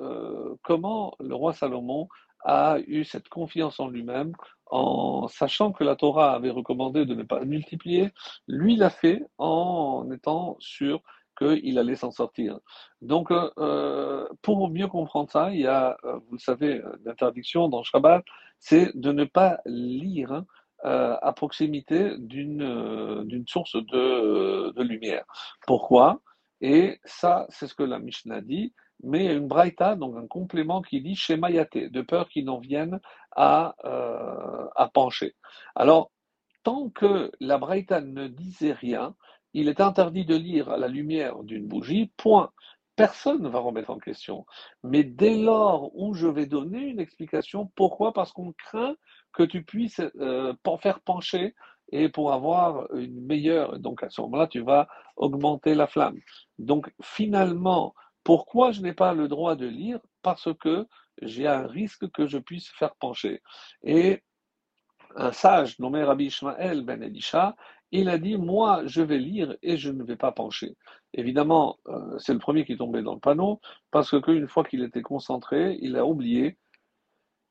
comment 0.61 1.15
le 1.19 1.33
roi 1.33 1.53
Salomon 1.53 2.07
a 2.45 2.77
eu 2.87 3.03
cette 3.03 3.29
confiance 3.29 3.79
en 3.79 3.89
lui-même, 3.89 4.33
en 4.69 5.27
sachant 5.27 5.71
que 5.71 5.83
la 5.83 5.95
Torah 5.95 6.33
avait 6.33 6.49
recommandé 6.49 7.05
de 7.05 7.15
ne 7.15 7.23
pas 7.23 7.43
multiplier, 7.45 8.11
lui 8.47 8.75
l'a 8.75 8.89
fait 8.89 9.23
en 9.37 10.09
étant 10.11 10.57
sûr 10.59 11.01
qu'il 11.37 11.79
allait 11.79 11.95
s'en 11.95 12.11
sortir. 12.11 12.59
Donc, 13.01 13.31
euh, 13.31 13.49
euh, 13.57 14.27
pour 14.41 14.69
mieux 14.69 14.87
comprendre 14.87 15.31
ça, 15.31 15.51
il 15.51 15.61
y 15.61 15.67
a, 15.67 15.97
euh, 16.03 16.19
vous 16.27 16.33
le 16.33 16.39
savez, 16.39 16.81
l'interdiction 17.05 17.69
dans 17.69 17.83
Shabbat, 17.83 18.23
c'est 18.59 18.95
de 18.95 19.11
ne 19.11 19.23
pas 19.23 19.59
lire 19.65 20.43
à 20.81 21.33
proximité 21.33 22.17
d'une 22.19 23.43
source 23.47 23.75
de 23.75 24.81
lumière. 24.81 25.25
Pourquoi? 25.67 26.21
Et 26.61 26.99
ça, 27.05 27.45
c'est 27.49 27.67
ce 27.67 27.75
que 27.75 27.83
la 27.83 27.99
Mishnah 27.99 28.41
dit, 28.41 28.73
mais 29.03 29.19
il 29.19 29.25
y 29.25 29.29
a 29.29 29.33
une 29.33 29.47
braïta, 29.47 29.95
donc 29.95 30.17
un 30.17 30.27
complément 30.27 30.81
qui 30.81 31.01
dit 31.01 31.15
Shema 31.15 31.51
Yaté, 31.51 31.89
de 31.89 32.01
peur 32.01 32.27
qu'ils 32.29 32.45
n'en 32.45 32.59
viennent 32.59 32.99
à, 33.31 33.75
euh, 33.85 34.67
à 34.75 34.89
pencher. 34.89 35.35
Alors, 35.75 36.11
tant 36.63 36.89
que 36.89 37.31
la 37.39 37.57
braïta 37.57 38.01
ne 38.01 38.27
disait 38.27 38.73
rien, 38.73 39.15
il 39.53 39.69
est 39.69 39.81
interdit 39.81 40.25
de 40.25 40.35
lire 40.35 40.69
à 40.69 40.77
la 40.77 40.87
lumière 40.87 41.43
d'une 41.43 41.67
bougie, 41.67 42.11
point. 42.17 42.51
Personne 42.95 43.41
ne 43.41 43.47
va 43.47 43.59
remettre 43.59 43.91
en 43.91 43.97
question. 43.97 44.45
Mais 44.83 45.05
dès 45.05 45.37
lors 45.37 45.97
où 45.97 46.13
je 46.13 46.27
vais 46.27 46.45
donner 46.45 46.81
une 46.81 46.99
explication, 46.99 47.71
pourquoi? 47.75 48.11
Parce 48.13 48.33
qu'on 48.33 48.51
craint 48.51 48.95
que 49.31 49.43
tu 49.43 49.63
puisses 49.63 50.01
euh, 50.17 50.53
faire 50.81 50.99
pencher 50.99 51.55
et 51.91 52.09
pour 52.09 52.33
avoir 52.33 52.93
une 52.95 53.25
meilleure. 53.25 53.79
Donc 53.79 54.03
à 54.03 54.09
ce 54.09 54.21
moment-là, 54.21 54.47
tu 54.47 54.61
vas 54.61 54.87
augmenter 55.15 55.75
la 55.75 55.87
flamme. 55.87 56.19
Donc 56.57 56.91
finalement, 57.01 57.93
pourquoi 58.23 58.71
je 58.71 58.81
n'ai 58.81 58.93
pas 58.93 59.13
le 59.13 59.27
droit 59.27 59.55
de 59.55 59.65
lire? 59.65 59.99
Parce 60.21 60.49
que 60.59 60.85
j'ai 61.21 61.47
un 61.47 61.67
risque 61.67 62.09
que 62.11 62.27
je 62.27 62.37
puisse 62.37 62.69
faire 62.69 62.95
pencher. 62.95 63.41
Et 63.83 64.23
un 65.15 65.31
sage 65.31 65.79
nommé 65.79 66.03
Rabbi 66.03 66.25
Ishmael 66.25 66.83
ben 66.83 67.01
Elisha, 67.01 67.55
il 67.91 68.09
a 68.09 68.19
dit, 68.19 68.37
moi, 68.37 68.83
je 68.85 69.01
vais 69.01 69.17
lire 69.17 69.55
et 69.63 69.77
je 69.77 69.89
ne 69.89 70.03
vais 70.03 70.15
pas 70.15 70.31
pencher. 70.31 70.75
Évidemment, 71.13 71.77
euh, 71.87 72.19
c'est 72.19 72.33
le 72.33 72.39
premier 72.39 72.63
qui 72.63 72.73
est 72.73 72.77
tombé 72.77 73.01
dans 73.01 73.15
le 73.15 73.19
panneau, 73.19 73.59
parce 73.89 74.19
qu'une 74.21 74.47
fois 74.47 74.63
qu'il 74.63 74.83
était 74.83 75.01
concentré, 75.01 75.77
il 75.81 75.95
a 75.95 76.05
oublié 76.05 76.57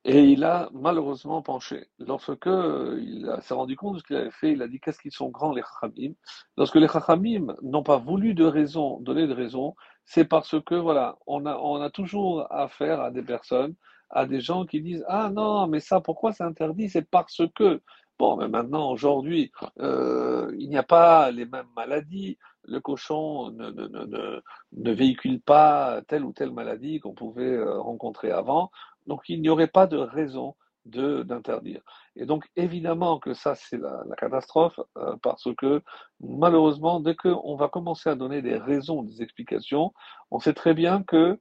et 0.08 0.24
il 0.24 0.42
a 0.42 0.70
malheureusement 0.72 1.42
penché. 1.42 1.86
Lorsque 1.98 2.46
euh, 2.46 2.98
il 3.02 3.30
s'est 3.42 3.52
rendu 3.52 3.76
compte 3.76 3.96
de 3.96 3.98
ce 3.98 4.04
qu'il 4.04 4.16
avait 4.16 4.30
fait, 4.30 4.52
il 4.52 4.62
a 4.62 4.66
dit, 4.66 4.80
qu'est-ce 4.80 4.98
qu'ils 4.98 5.12
sont 5.12 5.28
grands 5.28 5.52
les 5.52 5.60
Chachamim? 5.60 6.14
Lorsque 6.56 6.76
les 6.76 6.88
Chachamim 6.88 7.54
n'ont 7.60 7.82
pas 7.82 7.98
voulu 7.98 8.32
de 8.32 8.46
raison, 8.46 9.00
donner 9.00 9.26
de 9.26 9.34
raison, 9.34 9.74
c'est 10.06 10.24
parce 10.24 10.58
que, 10.62 10.74
voilà, 10.74 11.18
on 11.26 11.44
a, 11.44 11.90
toujours 11.90 12.50
affaire 12.50 13.02
à 13.02 13.10
des 13.10 13.20
personnes, 13.22 13.74
à 14.08 14.24
des 14.24 14.40
gens 14.40 14.64
qui 14.64 14.80
disent, 14.80 15.04
ah 15.08 15.28
non, 15.28 15.66
mais 15.66 15.80
ça, 15.80 16.00
pourquoi 16.00 16.32
c'est 16.32 16.44
interdit? 16.44 16.88
C'est 16.88 17.08
parce 17.10 17.42
que. 17.54 17.82
Bon, 18.18 18.36
mais 18.36 18.48
maintenant, 18.48 18.90
aujourd'hui, 18.90 19.52
euh, 19.78 20.52
il 20.58 20.68
n'y 20.70 20.78
a 20.78 20.82
pas 20.82 21.30
les 21.30 21.44
mêmes 21.44 21.68
maladies. 21.76 22.36
Le 22.64 22.80
cochon 22.80 23.50
ne, 23.50 23.70
ne, 23.70 23.86
ne, 23.86 24.06
ne, 24.06 24.40
ne 24.72 24.92
véhicule 24.92 25.40
pas 25.40 26.02
telle 26.08 26.24
ou 26.24 26.32
telle 26.32 26.50
maladie 26.50 26.98
qu'on 26.98 27.14
pouvait 27.14 27.44
euh, 27.44 27.78
rencontrer 27.78 28.32
avant. 28.32 28.72
Donc, 29.08 29.22
il 29.28 29.40
n'y 29.40 29.48
aurait 29.48 29.66
pas 29.66 29.88
de 29.88 29.96
raison 29.96 30.54
d'interdire. 30.84 31.82
Et 32.16 32.24
donc, 32.24 32.48
évidemment 32.56 33.18
que 33.18 33.34
ça, 33.34 33.54
c'est 33.54 33.76
la, 33.76 34.04
la 34.08 34.16
catastrophe, 34.16 34.80
euh, 34.96 35.16
parce 35.22 35.48
que 35.58 35.82
malheureusement, 36.20 37.00
dès 37.00 37.14
qu'on 37.14 37.56
va 37.56 37.68
commencer 37.68 38.08
à 38.08 38.14
donner 38.14 38.40
des 38.40 38.56
raisons, 38.56 39.02
des 39.02 39.20
explications, 39.20 39.92
on 40.30 40.38
sait 40.38 40.54
très 40.54 40.72
bien 40.72 41.02
que 41.02 41.38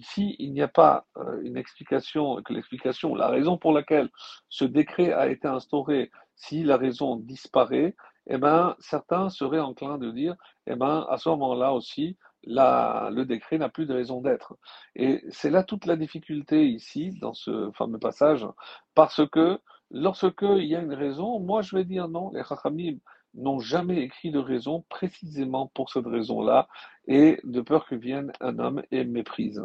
s'il 0.00 0.52
n'y 0.52 0.62
a 0.62 0.68
pas 0.68 1.06
euh, 1.16 1.40
une 1.42 1.56
explication, 1.56 2.40
que 2.42 2.52
l'explication, 2.52 3.14
la 3.14 3.28
raison 3.28 3.58
pour 3.58 3.72
laquelle 3.72 4.10
ce 4.48 4.64
décret 4.64 5.12
a 5.12 5.28
été 5.28 5.48
instauré, 5.48 6.10
si 6.36 6.62
la 6.62 6.76
raison 6.76 7.16
disparaît, 7.16 7.96
eh 8.28 8.38
ben, 8.38 8.76
certains 8.78 9.28
seraient 9.28 9.60
enclins 9.60 9.98
de 9.98 10.10
dire, 10.10 10.36
eh 10.66 10.76
ben, 10.76 11.06
à 11.10 11.18
ce 11.18 11.28
moment-là 11.30 11.72
aussi, 11.72 12.16
le 12.46 13.24
décret 13.24 13.58
n'a 13.58 13.68
plus 13.68 13.86
de 13.86 13.94
raison 13.94 14.20
d'être. 14.20 14.56
Et 14.96 15.22
c'est 15.30 15.50
là 15.50 15.62
toute 15.62 15.86
la 15.86 15.96
difficulté 15.96 16.66
ici, 16.66 17.12
dans 17.20 17.34
ce 17.34 17.70
fameux 17.72 17.98
passage, 17.98 18.46
parce 18.94 19.26
que 19.30 19.58
lorsque 19.90 20.42
il 20.42 20.64
y 20.64 20.76
a 20.76 20.80
une 20.80 20.94
raison, 20.94 21.40
moi 21.40 21.62
je 21.62 21.76
vais 21.76 21.84
dire 21.84 22.08
non, 22.08 22.30
les 22.32 22.44
Chachamim 22.44 22.98
n'ont 23.34 23.58
jamais 23.58 24.00
écrit 24.02 24.30
de 24.30 24.38
raison 24.38 24.84
précisément 24.88 25.68
pour 25.74 25.90
cette 25.90 26.06
raison-là, 26.06 26.68
et 27.08 27.40
de 27.44 27.60
peur 27.60 27.86
que 27.86 27.94
vienne 27.94 28.32
un 28.40 28.58
homme 28.58 28.82
et 28.90 29.04
méprise. 29.04 29.62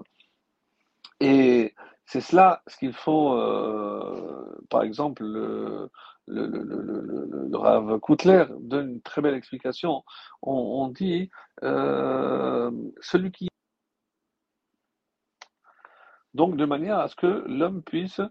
Et 1.20 1.76
c'est 2.06 2.22
cela 2.22 2.64
ce 2.68 2.78
qu'il 2.78 2.94
faut, 2.94 3.34
euh, 3.34 4.58
par 4.70 4.84
exemple, 4.84 5.24
le, 5.24 5.92
le, 6.30 6.48
le, 6.48 7.48
le, 7.50 7.58
Rav 7.58 8.00
Koutler 8.00 8.46
donne 8.60 8.92
une 8.92 9.02
très 9.02 9.22
belle 9.22 9.34
explication. 9.34 10.04
On, 10.42 10.88
dit 10.88 11.30
euh, 11.64 12.72
celui 13.02 13.32
qui 13.32 13.50
donc 16.34 16.56
de 16.56 16.66
manière 16.66 17.00
à 17.00 17.08
ce 17.08 17.16
que 17.16 17.44
l'homme 17.48 17.82
puisse 17.84 18.22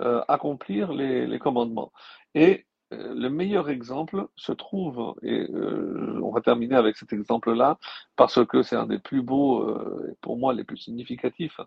euh, 0.00 0.22
accomplir 0.28 0.92
les, 0.92 1.38
commandements. 1.38 1.92
Et 2.34 2.66
euh, 2.94 3.12
le 3.14 3.28
meilleur 3.28 3.68
exemple 3.68 4.28
se 4.36 4.52
trouve, 4.52 5.14
et 5.22 5.48
on 5.50 6.30
va 6.30 6.40
terminer 6.40 6.76
avec 6.76 6.96
cet 6.96 7.12
exemple-là, 7.12 7.78
parce 8.16 8.44
que 8.46 8.62
c'est 8.62 8.76
un 8.76 8.86
des 8.86 9.00
plus 9.00 9.22
beaux, 9.22 9.76
pour 10.20 10.38
moi 10.38 10.54
les 10.54 10.64
plus 10.64 10.78
significatifs, 10.78 11.60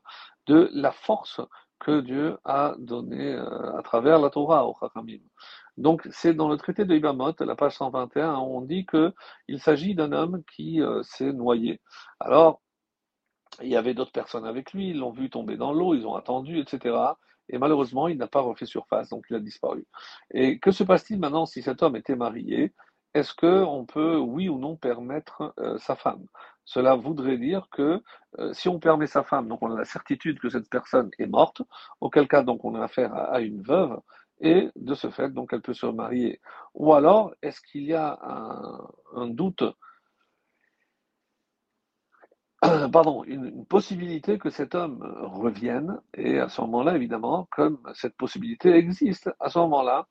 de 0.48 0.70
la 0.74 0.92
force 0.92 1.42
que 1.80 2.00
Dieu 2.00 2.38
a 2.46 2.76
donnée 2.80 3.36
à 3.36 3.82
travers 3.84 4.20
la 4.20 4.30
Torah 4.30 4.66
au 4.66 4.76
Chachamim. 4.80 5.20
Donc 5.78 6.08
c'est 6.12 6.34
dans 6.34 6.50
le 6.50 6.58
traité 6.58 6.86
de 6.86 6.96
Ibamot, 6.96 7.34
la 7.40 7.56
page 7.56 7.78
121, 7.78 8.36
on 8.36 8.62
dit 8.62 8.86
que 8.86 9.14
il 9.48 9.60
s'agit 9.60 9.96
d'un 9.96 10.12
homme 10.12 10.44
qui 10.56 10.82
euh, 10.82 11.02
s'est 11.04 11.34
noyé. 11.34 11.82
Alors, 12.20 12.62
il 13.62 13.70
y 13.70 13.76
avait 13.76 13.94
d'autres 13.94 14.12
personnes 14.12 14.46
avec 14.46 14.74
lui, 14.74 14.90
ils 14.90 15.00
l'ont 15.00 15.12
vu 15.12 15.30
tomber 15.30 15.58
dans 15.58 15.74
l'eau, 15.74 15.94
ils 15.94 16.06
ont 16.08 16.16
attendu, 16.16 16.60
etc. 16.60 16.96
Et 17.50 17.58
malheureusement, 17.58 18.08
il 18.08 18.18
n'a 18.18 18.28
pas 18.28 18.42
refait 18.42 18.66
surface, 18.66 19.10
donc 19.10 19.26
il 19.30 19.36
a 19.36 19.40
disparu. 19.40 19.86
Et 20.34 20.60
que 20.60 20.72
se 20.72 20.84
passe-t-il 20.84 21.20
maintenant 21.20 21.46
si 21.46 21.62
cet 21.62 21.84
homme 21.84 21.96
était 21.96 22.16
marié? 22.16 22.74
Est-ce 23.14 23.34
qu'on 23.36 23.86
peut, 23.86 24.18
oui 24.18 24.48
ou 24.48 24.58
non, 24.58 24.78
permettre 24.78 25.54
euh, 25.60 25.78
sa 25.80 25.98
femme? 25.98 26.26
Cela 26.64 26.96
voudrait 26.96 27.38
dire 27.38 27.68
que 27.72 28.02
euh, 28.40 28.54
si 28.54 28.70
on 28.70 28.80
permet 28.80 29.08
sa 29.08 29.24
femme, 29.24 29.50
donc 29.50 29.62
on 29.62 29.72
a 29.74 29.78
la 29.78 29.84
certitude 29.86 30.40
que 30.40 30.50
cette 30.50 30.70
personne 30.70 31.12
est 31.20 31.28
morte, 31.28 31.62
auquel 32.00 32.30
cas 32.30 32.44
donc 32.44 32.64
on 32.64 32.76
a 32.76 32.84
affaire 32.84 33.14
à 33.14 33.42
une 33.42 33.62
veuve, 33.62 34.00
et 34.42 34.70
de 34.76 34.96
ce 34.96 35.10
fait, 35.10 35.30
donc 35.30 35.54
elle 35.54 35.62
peut 35.62 35.74
se 35.74 35.86
marier. 35.86 36.42
Ou 36.74 36.94
alors, 36.94 37.34
est-ce 37.42 37.62
qu'il 37.62 37.84
y 37.84 37.94
a 37.94 38.20
un, 39.16 39.28
doute 39.28 39.64
pardon, 42.92 43.24
une, 43.24 43.66
possibilité 43.66 44.38
que 44.38 44.50
cet 44.50 44.76
homme 44.76 45.02
revienne, 45.22 46.00
et 46.16 46.40
à 46.40 46.50
ce 46.50 46.62
moment-là, 46.62 46.96
évidemment, 46.96 47.48
comme 47.52 47.80
cette 47.94 48.16
possibilité 48.18 48.74
existe, 48.76 49.30
à 49.40 49.50
ce 49.50 49.60
moment-là, 49.60 50.08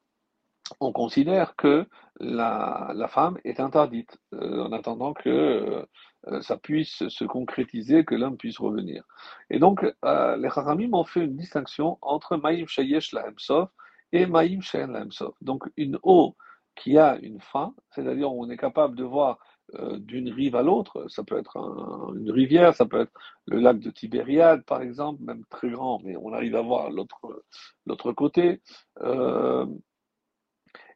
on 0.78 0.92
considère 0.92 1.56
que 1.56 1.88
la, 2.20 2.92
la 2.94 3.08
femme 3.08 3.38
est 3.44 3.58
interdite, 3.58 4.18
euh, 4.34 4.64
en 4.64 4.72
attendant 4.72 5.12
que 5.14 5.84
euh, 6.28 6.42
ça 6.42 6.56
puisse 6.56 7.08
se 7.08 7.24
concrétiser, 7.24 8.04
que 8.04 8.14
l'homme 8.14 8.36
puisse 8.36 8.58
revenir. 8.58 9.04
Et 9.48 9.58
donc, 9.58 9.84
euh, 10.04 10.36
les 10.36 10.48
Haramim 10.48 10.94
ont 10.94 11.04
fait 11.04 11.24
une 11.24 11.36
distinction 11.36 11.98
entre 12.02 12.36
Maïm 12.36 12.68
Shayesh 12.68 13.12
Lahemsov 13.12 13.68
et 14.12 14.26
Maïm 14.26 14.62
Shein 14.62 14.88
Lahemsov. 14.88 15.32
Donc, 15.40 15.64
une 15.76 15.98
eau 16.02 16.36
qui 16.76 16.98
a 16.98 17.18
une 17.18 17.40
fin, 17.40 17.74
c'est-à-dire 17.90 18.32
on 18.32 18.48
est 18.48 18.56
capable 18.56 18.96
de 18.96 19.04
voir 19.04 19.38
euh, 19.74 19.98
d'une 19.98 20.32
rive 20.32 20.56
à 20.56 20.62
l'autre. 20.62 21.06
Ça 21.08 21.22
peut 21.22 21.38
être 21.38 21.56
un, 21.56 22.14
une 22.14 22.30
rivière, 22.30 22.74
ça 22.74 22.86
peut 22.86 23.02
être 23.02 23.12
le 23.46 23.60
lac 23.60 23.78
de 23.78 23.90
Tibériade, 23.90 24.64
par 24.64 24.82
exemple, 24.82 25.22
même 25.22 25.44
très 25.50 25.70
grand, 25.70 26.00
mais 26.02 26.16
on 26.16 26.32
arrive 26.32 26.56
à 26.56 26.62
voir 26.62 26.90
l'autre, 26.90 28.12
côté. 28.12 28.62
Euh, 29.02 29.66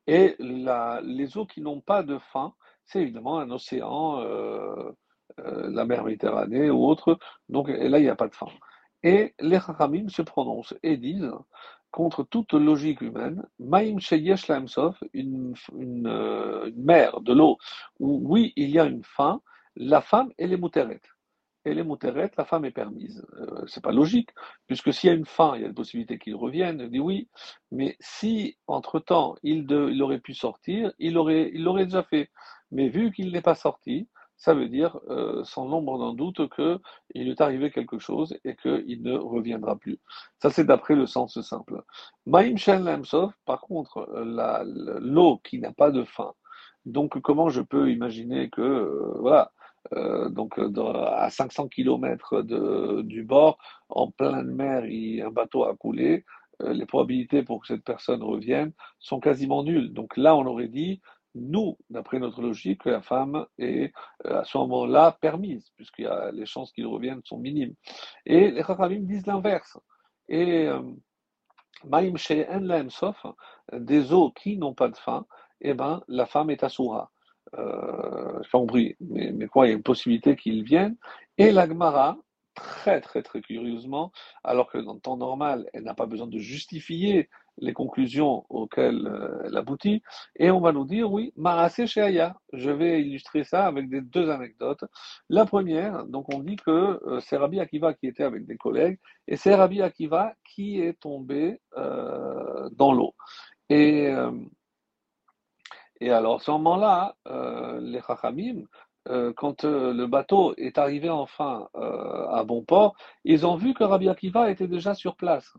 et 0.07 0.37
les 0.39 1.37
eaux 1.39 1.47
qui 1.47 1.61
n'ont 1.61 1.81
pas 1.81 2.03
de 2.03 2.19
fin, 2.19 2.55
c'est 2.85 3.01
évidemment 3.01 3.39
un 3.39 3.51
océan, 3.51 4.21
euh, 4.21 4.93
la 5.39 5.85
mer 5.85 6.05
Méditerranée 6.05 6.71
ou 6.71 6.85
autre. 6.85 7.19
Donc 7.49 7.69
là, 7.69 7.99
il 7.99 8.03
n'y 8.03 8.09
a 8.09 8.17
pas 8.17 8.29
de 8.29 8.35
fin. 8.35 8.47
Et 9.03 9.35
les 9.39 9.61
Chachamim 9.61 10.09
se 10.09 10.23
prononcent 10.23 10.75
et 10.83 10.97
disent 10.97 11.31
contre 11.95 12.25
toute 12.25 12.55
logique 12.55 13.03
humaine, 13.03 13.47
Maïm 13.61 14.01
Sheyesh 14.01 14.49
Laemsof, 14.49 15.01
une, 15.13 15.55
une, 15.79 16.09
euh, 16.09 16.67
une, 16.67 17.23
de 17.23 17.33
l'eau, 17.33 17.57
où 18.01 18.21
oui, 18.25 18.53
il 18.57 18.71
y 18.71 18.81
a 18.81 18.85
une 18.85 19.05
fin, 19.05 19.41
la 19.77 20.01
femme, 20.01 20.33
elle 20.37 20.53
est 20.53 20.57
mouteret. 20.57 21.01
Elle 21.63 21.79
est 21.79 21.85
mouteret, 21.85 22.33
la 22.37 22.45
femme 22.45 22.65
est 22.65 22.73
permise. 22.73 23.25
Euh, 23.39 23.65
c'est 23.69 23.81
pas 23.83 23.93
logique, 23.93 24.31
puisque 24.67 24.93
s'il 24.93 25.09
y 25.09 25.13
a 25.13 25.17
une 25.17 25.25
fin, 25.25 25.55
il 25.55 25.63
y 25.63 25.65
a 25.65 25.69
la 25.69 25.73
possibilité 25.73 26.19
qu'il 26.19 26.35
revienne, 26.35 26.81
il 26.81 26.91
dit 26.91 26.99
oui, 26.99 27.29
mais 27.71 27.97
si, 28.01 28.59
entre-temps, 28.67 29.37
il, 29.45 29.73
aurait 30.03 30.19
pu 30.19 30.35
sortir, 30.35 30.93
il 30.99 31.13
l'aurait 31.13 31.53
il 31.55 31.63
l'aurait 31.63 31.85
déjà 31.85 32.03
fait. 32.03 32.29
Mais 32.73 32.89
vu 32.89 33.13
qu'il 33.13 33.31
n'est 33.31 33.41
pas 33.41 33.55
sorti, 33.55 34.09
ça 34.37 34.55
veut 34.55 34.69
dire, 34.69 34.99
euh, 35.09 35.45
sans 35.45 35.67
nombre 35.67 35.99
d'un 35.99 36.15
doute, 36.15 36.41
qu'il 36.55 37.29
est 37.29 37.41
arrivé 37.41 37.71
quelque 37.71 37.99
chose 37.99 38.37
et 38.45 38.57
qu'il 38.57 39.03
ne 39.03 39.17
reviendra 39.17 39.77
plus. 39.77 39.99
Ça, 40.41 40.51
c'est 40.51 40.65
d'après 40.65 40.95
le 40.95 41.07
sens 41.07 41.41
simple. 41.41 41.83
Maïm 42.27 42.59
Shen 42.59 42.85
Lamsov, 42.85 43.33
par 43.47 43.61
contre, 43.61 44.09
l'eau 45.01 45.41
qui 45.45 45.59
n'a 45.59 45.73
pas 45.73 45.91
de 45.91 46.05
fin. 46.05 46.33
Donc, 46.85 47.21
comment 47.21 47.49
je 47.49 47.63
peux 47.63 47.91
imaginer 47.91 48.51
que, 48.51 48.61
euh, 48.61 49.15
voilà, 49.21 49.53
euh, 49.95 50.29
donc 50.31 50.59
à 50.59 51.31
500 51.31 51.69
km 51.69 52.43
de, 52.43 53.03
du 53.03 53.23
bord, 53.23 53.59
en 53.89 54.11
pleine 54.11 54.51
mer, 54.55 54.85
un 54.85 55.31
bateau 55.31 55.65
a 55.65 55.77
coulé, 55.77 56.25
les 56.61 56.87
probabilités 56.87 57.43
pour 57.43 57.61
que 57.61 57.67
cette 57.67 57.83
personne 57.83 58.23
revienne 58.23 58.73
sont 59.01 59.19
quasiment 59.19 59.65
nulles. 59.65 59.93
Donc 59.93 60.17
là, 60.17 60.37
on 60.37 60.47
aurait 60.47 60.69
dit, 60.69 61.01
nous, 61.35 61.77
d'après 61.91 62.19
notre 62.19 62.41
logique, 62.41 62.85
la 62.85 63.03
femme 63.03 63.47
est 63.59 63.93
euh, 64.27 64.41
à 64.41 64.45
ce 64.45 64.57
moment-là 64.59 65.17
permise, 65.21 65.71
puisque 65.77 66.03
les 66.33 66.47
chances 66.47 66.73
qu'il 66.73 66.87
revienne 66.87 67.21
sont 67.25 67.39
minimes. 67.39 67.75
Et 68.27 68.51
les 68.51 68.63
Chachamim 68.63 69.01
disent 69.01 69.27
l'inverse. 69.27 69.79
Et 70.29 70.67
euh, 70.67 70.81
Maïm 71.85 72.17
She'en 72.17 72.89
Sof, 72.91 73.27
des 73.73 74.13
eaux 74.13 74.31
qui 74.31 74.57
n'ont 74.57 74.75
pas 74.75 74.89
de 74.89 74.97
fin, 74.97 75.27
eh 75.61 75.75
ben, 75.75 76.03
la 76.09 76.27
femme 76.27 76.51
est 76.51 76.65
assoura. 76.65 77.11
Euh, 77.59 78.43
je 78.43 78.51
compris, 78.51 78.97
mais, 79.01 79.31
mais 79.33 79.47
quoi, 79.47 79.67
il 79.67 79.71
y 79.71 79.73
a 79.73 79.77
une 79.77 79.83
possibilité 79.83 80.37
qu'il 80.37 80.65
vienne. 80.65 80.97
Et 81.39 81.53
la 81.53 81.69
Gemara, 81.69 82.17
très 82.55 83.01
très 83.01 83.23
très 83.23 83.41
curieusement, 83.41 84.13
alors 84.45 84.71
que 84.71 84.79
dans 84.79 84.95
le 84.95 85.01
temps 85.01 85.17
normal, 85.17 85.69
elle 85.73 85.83
n'a 85.83 85.95
pas 85.95 86.07
besoin 86.07 86.27
de 86.27 86.39
justifier 86.39 87.29
les 87.59 87.73
conclusions 87.73 88.45
auxquelles 88.49 89.07
euh, 89.07 89.43
elle 89.45 89.57
aboutit, 89.57 90.03
et 90.37 90.51
on 90.51 90.61
va 90.61 90.73
nous 90.73 90.85
dire, 90.85 91.11
oui, 91.13 91.33
Marasé 91.37 91.87
Sheaya. 91.87 92.37
Je 92.53 92.71
vais 92.71 93.03
illustrer 93.03 93.45
ça 93.45 93.67
avec 93.67 93.89
deux 93.89 94.31
anecdotes. 94.31 94.85
La 95.29 95.45
première, 95.45 96.05
donc 96.07 96.33
on 96.35 96.41
dit 96.41 96.57
que 96.57 97.01
euh, 97.07 97.21
c'est 97.21 97.37
Rabbi 97.37 97.61
Akiva 97.61 97.95
qui 97.95 98.07
était 98.07 98.25
avec 98.25 98.47
des 98.47 98.57
collègues, 98.57 98.99
et 99.29 99.37
c'est 99.37 99.55
Rabbi 99.55 99.83
Akiva 99.83 100.35
qui 100.45 100.81
est 100.81 100.99
tombé 101.01 101.61
euh, 101.77 102.69
dans 102.73 102.93
l'eau. 102.93 103.15
Et, 103.71 104.13
et 106.01 106.11
alors, 106.11 106.37
à 106.37 106.39
ce 106.41 106.51
moment-là, 106.51 107.17
les 107.81 108.01
Chachamim, 108.07 108.65
quand 109.37 109.65
le 109.65 110.07
bateau 110.07 110.55
est 110.59 110.77
arrivé 110.77 111.09
enfin 111.09 111.69
à 111.73 112.45
bon 112.45 112.63
port, 112.63 112.95
ils 113.25 113.47
ont 113.47 113.57
vu 113.57 113.73
que 113.73 113.85
Rabbi 113.85 114.11
Akiva 114.11 114.51
était 114.51 114.69
déjà 114.69 114.95
sur 114.95 115.17
place. 115.17 115.51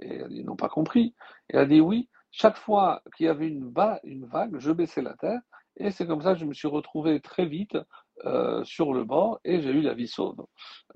Et 0.00 0.22
ils 0.30 0.44
n'ont 0.44 0.56
pas 0.56 0.68
compris. 0.68 1.14
Et 1.50 1.56
elle 1.56 1.60
a 1.60 1.66
dit 1.66 1.80
oui, 1.80 2.08
chaque 2.30 2.56
fois 2.56 3.02
qu'il 3.16 3.26
y 3.26 3.28
avait 3.28 3.48
une, 3.48 3.70
va 3.70 4.00
une, 4.04 4.26
vague, 4.26 4.58
je 4.58 4.72
baissais 4.72 5.02
la 5.02 5.14
tête. 5.14 5.40
Et 5.76 5.90
c'est 5.90 6.06
comme 6.06 6.22
ça 6.22 6.34
que 6.34 6.40
je 6.40 6.44
me 6.44 6.54
suis 6.54 6.68
retrouvé 6.68 7.20
très 7.20 7.46
vite 7.46 7.76
euh, 8.26 8.64
sur 8.64 8.92
le 8.92 9.04
bord 9.04 9.38
et 9.44 9.60
j'ai 9.60 9.70
eu 9.70 9.80
la 9.80 9.94
vie 9.94 10.08
sauve. 10.08 10.44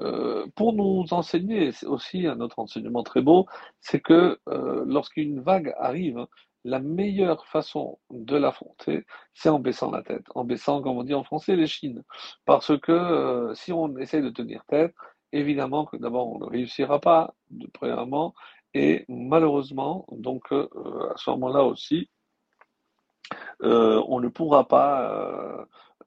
Euh, 0.01 0.47
pour 0.57 0.73
nous 0.73 1.05
enseigner, 1.12 1.71
c'est 1.71 1.87
aussi 1.87 2.27
un 2.27 2.41
autre 2.41 2.59
enseignement 2.59 3.05
très 3.05 3.23
beau, 3.23 3.47
c'est 3.81 4.01
que 4.01 4.41
euh, 4.49 4.85
lorsqu'une 4.87 5.41
vague 5.41 5.73
arrive, 5.79 6.27
la 6.65 6.81
meilleure 6.81 7.47
façon 7.47 7.99
de 8.11 8.37
l'affronter, 8.37 9.05
c'est 9.35 9.49
en 9.49 9.61
baissant 9.61 9.91
la 9.91 10.03
tête, 10.03 10.25
en 10.35 10.45
baissant, 10.45 10.83
comme 10.83 10.99
on 10.99 11.05
dit 11.05 11.15
en 11.15 11.25
français, 11.25 11.55
les 11.57 11.67
chines. 11.67 12.03
Parce 12.45 12.77
que 12.81 13.53
si 13.55 13.73
on 13.73 13.97
essaie 13.99 14.23
de 14.23 14.31
tenir 14.31 14.65
tête, 14.67 14.95
évidemment 15.33 15.87
que 15.87 15.97
d'abord 15.97 16.29
on 16.33 16.38
ne 16.38 16.47
réussira 16.47 17.01
pas, 17.01 17.35
premièrement, 17.73 18.35
et 18.75 19.05
malheureusement, 19.09 20.07
donc 20.11 20.53
euh, 20.53 20.69
à 21.13 21.17
ce 21.17 21.31
moment-là 21.31 21.65
aussi, 21.65 22.09
euh, 23.63 24.03
on 24.09 24.21
ne 24.21 24.29
pourra 24.29 24.67
pas, 24.67 25.11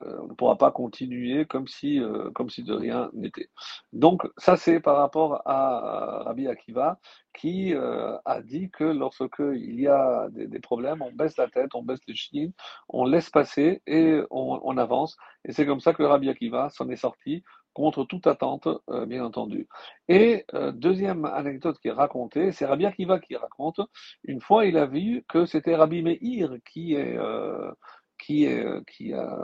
euh, 0.04 0.18
on 0.20 0.28
ne 0.28 0.34
pourra 0.34 0.58
pas 0.58 0.72
continuer 0.72 1.46
comme 1.46 1.68
si, 1.68 2.02
comme 2.34 2.50
si 2.50 2.64
de 2.64 2.74
rien 2.74 3.10
n'était. 3.14 3.50
Donc 3.94 4.28
ça 4.38 4.58
c'est 4.58 4.80
par 4.80 4.98
rapport 4.98 5.42
à, 5.48 6.24
Rabbi 6.26 6.48
Akiva 6.48 7.00
qui 7.34 7.74
a 7.74 8.42
dit 8.42 8.70
que 8.72 8.84
lorsque 8.84 9.40
il 9.40 9.80
y 9.80 9.88
a 9.88 10.28
des, 10.32 10.48
des, 10.48 10.60
problèmes, 10.60 11.02
on 11.02 11.12
baisse 11.12 11.38
la 11.38 11.48
tête, 11.48 11.76
on 11.76 11.84
baisse 11.84 12.02
les 12.08 12.16
chines, 12.16 12.52
on 12.90 13.06
laisse 13.06 13.30
passer 13.30 13.82
et 13.88 14.22
on, 14.32 14.60
on 14.64 14.78
avance. 14.78 15.18
Et 15.46 15.54
c'est 15.54 15.66
comme 15.66 15.80
ça 15.80 15.94
que 15.94 16.04
Rabbi 16.04 16.30
Akiva 16.30 16.70
s'en 16.70 16.90
est 16.90 16.96
sorti 16.98 17.44
contre 17.76 18.06
toute 18.06 18.26
attente, 18.26 18.68
euh, 18.90 19.06
bien 19.06 19.24
entendu. 19.24 19.68
Et 20.08 20.46
euh, 20.56 20.72
deuxième 20.72 21.26
anecdote 21.26 21.78
qui 21.80 21.90
est 21.90 21.92
racontée, 21.92 22.52
c'est 22.54 22.66
Rabbi 22.66 22.86
Akiva 22.86 23.20
qui 23.20 23.36
raconte, 23.36 23.82
une 24.24 24.42
fois 24.42 24.66
il 24.66 24.78
a 24.78 24.88
vu 24.88 25.24
que 25.28 25.46
c'était 25.46 25.76
Rabbi 25.76 26.02
Meir 26.02 26.56
qui 26.66 26.96
est, 26.96 27.18
euh, 27.18 27.72
qui, 28.18 28.46
est, 28.46 28.66
qui, 28.88 29.14
a, 29.14 29.38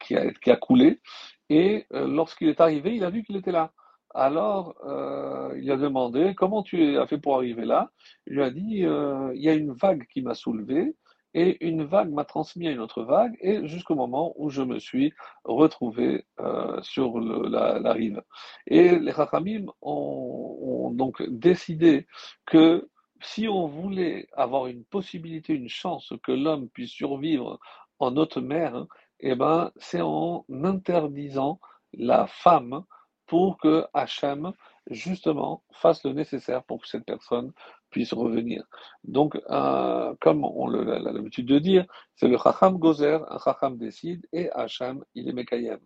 qui, 0.00 0.50
a, 0.50 0.56
coulé, 0.56 1.00
et 1.50 1.86
lorsqu'il 1.90 2.48
est 2.48 2.60
arrivé, 2.60 2.96
il 2.96 3.04
a 3.04 3.10
vu 3.10 3.22
qu'il 3.22 3.36
était 3.36 3.52
là. 3.52 3.72
Alors, 4.14 4.74
il 5.56 5.70
a 5.70 5.76
demandé 5.76 6.34
comment 6.34 6.62
tu 6.62 6.96
as 6.96 7.06
fait 7.06 7.18
pour 7.18 7.36
arriver 7.36 7.66
là? 7.66 7.90
Il 8.26 8.36
lui 8.36 8.42
a 8.42 8.50
dit 8.50 8.78
il 8.78 9.42
y 9.42 9.48
a 9.48 9.54
une 9.54 9.72
vague 9.72 10.06
qui 10.06 10.22
m'a 10.22 10.34
soulevé 10.34 10.96
et 11.36 11.62
une 11.66 11.84
vague 11.84 12.10
m'a 12.10 12.24
transmis 12.24 12.66
à 12.66 12.70
une 12.70 12.80
autre 12.80 13.02
vague 13.02 13.36
et 13.40 13.68
jusqu'au 13.68 13.94
moment 13.94 14.32
où 14.36 14.48
je 14.48 14.62
me 14.62 14.78
suis 14.78 15.12
retrouvé 15.44 16.24
euh, 16.40 16.80
sur 16.80 17.20
la, 17.20 17.92
rive. 17.92 18.22
Et 18.66 18.98
les 18.98 19.12
Chachamim 19.12 19.66
ont, 19.82 20.90
donc 20.94 21.22
décidé 21.28 22.06
que 22.46 22.88
si 23.20 23.48
on 23.48 23.66
voulait 23.66 24.28
avoir 24.32 24.66
une 24.66 24.84
possibilité, 24.84 25.52
une 25.52 25.68
chance 25.68 26.14
que 26.22 26.32
l'homme 26.32 26.70
puisse 26.70 26.90
survivre 26.90 27.60
en 27.98 28.16
haute 28.16 28.38
mer, 28.38 28.86
eh 29.20 29.34
ben, 29.34 29.72
c'est 29.76 30.00
en 30.00 30.46
interdisant 30.48 31.60
la 31.92 32.26
femme 32.26 32.82
pour 33.26 33.58
que 33.58 33.84
Hachem, 33.92 34.52
justement, 34.90 35.62
fasse 35.72 36.02
le 36.04 36.12
nécessaire 36.12 36.62
pour 36.64 36.80
que 36.80 36.88
cette 36.88 37.04
personne 37.04 37.52
puisse 37.90 38.12
revenir. 38.12 38.64
Donc, 39.04 39.40
euh, 39.50 40.14
comme 40.20 40.44
on 40.44 40.66
le- 40.68 40.92
a 40.92 40.98
l'habitude 40.98 41.46
de 41.46 41.58
dire, 41.58 41.86
c'est 42.14 42.28
le 42.28 42.38
Chacham 42.38 42.78
Gozer, 42.78 43.24
un 43.30 43.38
Chacham 43.38 43.76
décide, 43.78 44.26
et 44.32 44.50
Hachem, 44.52 45.04
il 45.14 45.28
est 45.28 45.32
Mekayem. 45.32 45.80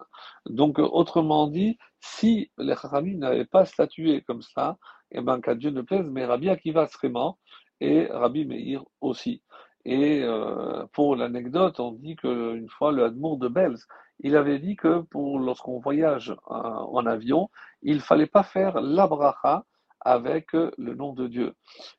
Donc, 0.47 0.79
euh, 0.79 0.89
autrement 0.91 1.47
dit, 1.47 1.79
si 2.01 2.51
les 2.59 2.75
Chachamim 2.75 3.19
n'avaient 3.19 3.45
pas 3.45 3.65
statué 3.65 4.23
comme 4.23 4.43
ça, 4.43 4.77
eh 5.13 5.21
ben, 5.21 5.41
qu'à 5.41 5.55
Dieu 5.55 5.71
ne 5.71 5.83
plaise, 5.83 6.09
mais 6.11 6.25
Rabbi 6.25 6.49
Akiva 6.49 6.87
serait 6.87 7.09
mort, 7.09 7.39
et 7.81 8.07
Rabbi 8.07 8.45
Meir 8.45 8.85
aussi. 9.01 9.43
Et 9.85 10.23
euh, 10.23 10.85
pour 10.93 11.17
l'anecdote, 11.17 11.81
on 11.81 11.93
dit 11.93 12.17
qu'une 12.17 12.69
fois, 12.69 12.93
le 12.93 13.05
Hadmour 13.05 13.39
de 13.39 13.49
Belz, 13.49 13.87
il 14.23 14.37
avait 14.37 14.59
dit 14.59 14.77
que 14.77 15.01
pour 15.01 15.39
lorsqu'on 15.39 15.79
voyage 15.79 16.35
en 16.47 17.07
avion, 17.07 17.49
il 17.83 18.01
fallait 18.01 18.27
pas 18.27 18.43
faire 18.43 18.81
la 18.83 19.07
bracha 19.07 19.65
avec 20.01 20.55
euh, 20.55 20.71
le 20.79 20.95
nom 20.95 21.13
de 21.13 21.27
Dieu. 21.29 21.55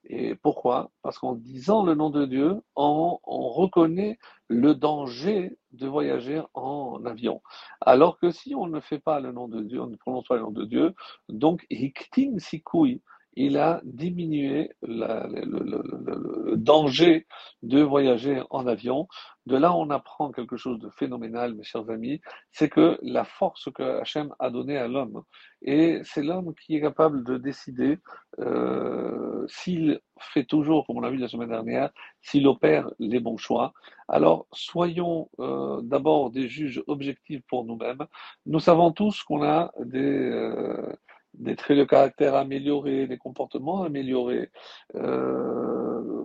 Et 0.05 0.35
pourquoi? 0.35 0.91
Parce 1.01 1.19
qu'en 1.19 1.35
disant 1.35 1.83
le 1.83 1.95
nom 1.95 2.09
de 2.09 2.25
Dieu, 2.25 2.61
on, 2.75 3.19
on 3.23 3.49
reconnaît 3.49 4.17
le 4.47 4.75
danger 4.75 5.57
de 5.71 5.87
voyager 5.87 6.41
en 6.53 7.03
avion. 7.05 7.41
Alors 7.79 8.19
que 8.19 8.31
si 8.31 8.53
on 8.55 8.67
ne 8.67 8.79
fait 8.79 8.99
pas 8.99 9.19
le 9.19 9.31
nom 9.31 9.47
de 9.47 9.61
Dieu, 9.61 9.81
on 9.81 9.87
ne 9.87 9.95
prononce 9.95 10.27
pas 10.27 10.35
le 10.35 10.41
nom 10.41 10.51
de 10.51 10.65
Dieu, 10.65 10.93
donc 11.29 11.65
hiktin 11.69 12.37
sikui, 12.39 13.01
il 13.35 13.57
a 13.57 13.81
diminué 13.83 14.71
le 14.81 16.55
danger 16.55 17.27
de 17.63 17.81
voyager 17.81 18.41
en 18.49 18.67
avion. 18.67 19.07
De 19.45 19.57
là, 19.57 19.73
on 19.73 19.89
apprend 19.89 20.31
quelque 20.31 20.57
chose 20.57 20.79
de 20.79 20.89
phénoménal, 20.89 21.55
mes 21.55 21.63
chers 21.63 21.89
amis, 21.89 22.21
c'est 22.51 22.69
que 22.69 22.99
la 23.01 23.23
force 23.23 23.69
que 23.73 24.01
Hachem 24.01 24.33
a 24.39 24.49
donnée 24.49 24.77
à 24.77 24.87
l'homme, 24.87 25.23
et 25.63 26.01
c'est 26.03 26.21
l'homme 26.21 26.53
qui 26.55 26.75
est 26.75 26.81
capable 26.81 27.23
de 27.23 27.37
décider 27.37 27.97
euh, 28.39 29.45
s'il 29.47 29.99
fait 30.19 30.43
toujours, 30.43 30.85
comme 30.85 30.97
on 30.97 31.01
l'a 31.01 31.09
vu 31.09 31.17
la 31.17 31.27
semaine 31.27 31.49
dernière, 31.49 31.89
s'il 32.21 32.47
opère 32.47 32.89
les 32.99 33.19
bons 33.19 33.37
choix. 33.37 33.73
Alors, 34.07 34.45
soyons 34.51 35.29
euh, 35.39 35.81
d'abord 35.81 36.29
des 36.29 36.47
juges 36.47 36.83
objectifs 36.87 37.41
pour 37.47 37.65
nous-mêmes. 37.65 38.05
Nous 38.45 38.59
savons 38.59 38.91
tous 38.91 39.23
qu'on 39.23 39.43
a 39.43 39.71
des, 39.79 39.99
euh, 39.99 40.93
des 41.33 41.55
traits 41.55 41.77
de 41.77 41.83
caractère 41.83 42.35
améliorés, 42.35 43.07
des 43.07 43.17
comportements 43.17 43.83
améliorés, 43.83 44.51
euh, 44.95 46.23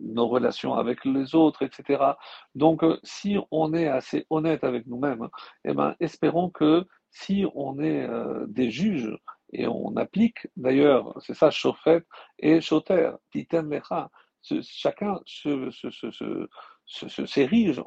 nos 0.00 0.28
relations 0.28 0.74
avec 0.74 1.04
les 1.04 1.34
autres, 1.34 1.62
etc. 1.62 2.12
Donc, 2.54 2.82
euh, 2.82 2.98
si 3.04 3.36
on 3.50 3.72
est 3.74 3.88
assez 3.88 4.26
honnête 4.30 4.64
avec 4.64 4.86
nous-mêmes, 4.86 5.28
eh 5.64 5.74
ben, 5.74 5.94
espérons 6.00 6.50
que 6.50 6.86
si 7.10 7.46
on 7.54 7.78
est 7.78 8.08
euh, 8.08 8.46
des 8.48 8.70
juges 8.70 9.16
et 9.52 9.66
on 9.66 9.96
applique, 9.96 10.46
d'ailleurs, 10.56 11.14
c'est 11.20 11.34
ça, 11.34 11.50
chauffette 11.50 12.04
et 12.38 12.60
choter, 12.60 13.12
titen 13.32 13.70
lecha, 13.70 14.10
chacun 14.62 15.20
se, 15.26 15.70
se, 15.70 15.90
se, 15.90 16.48
se- 16.88 17.26
s'érige 17.26 17.80
en, 17.80 17.84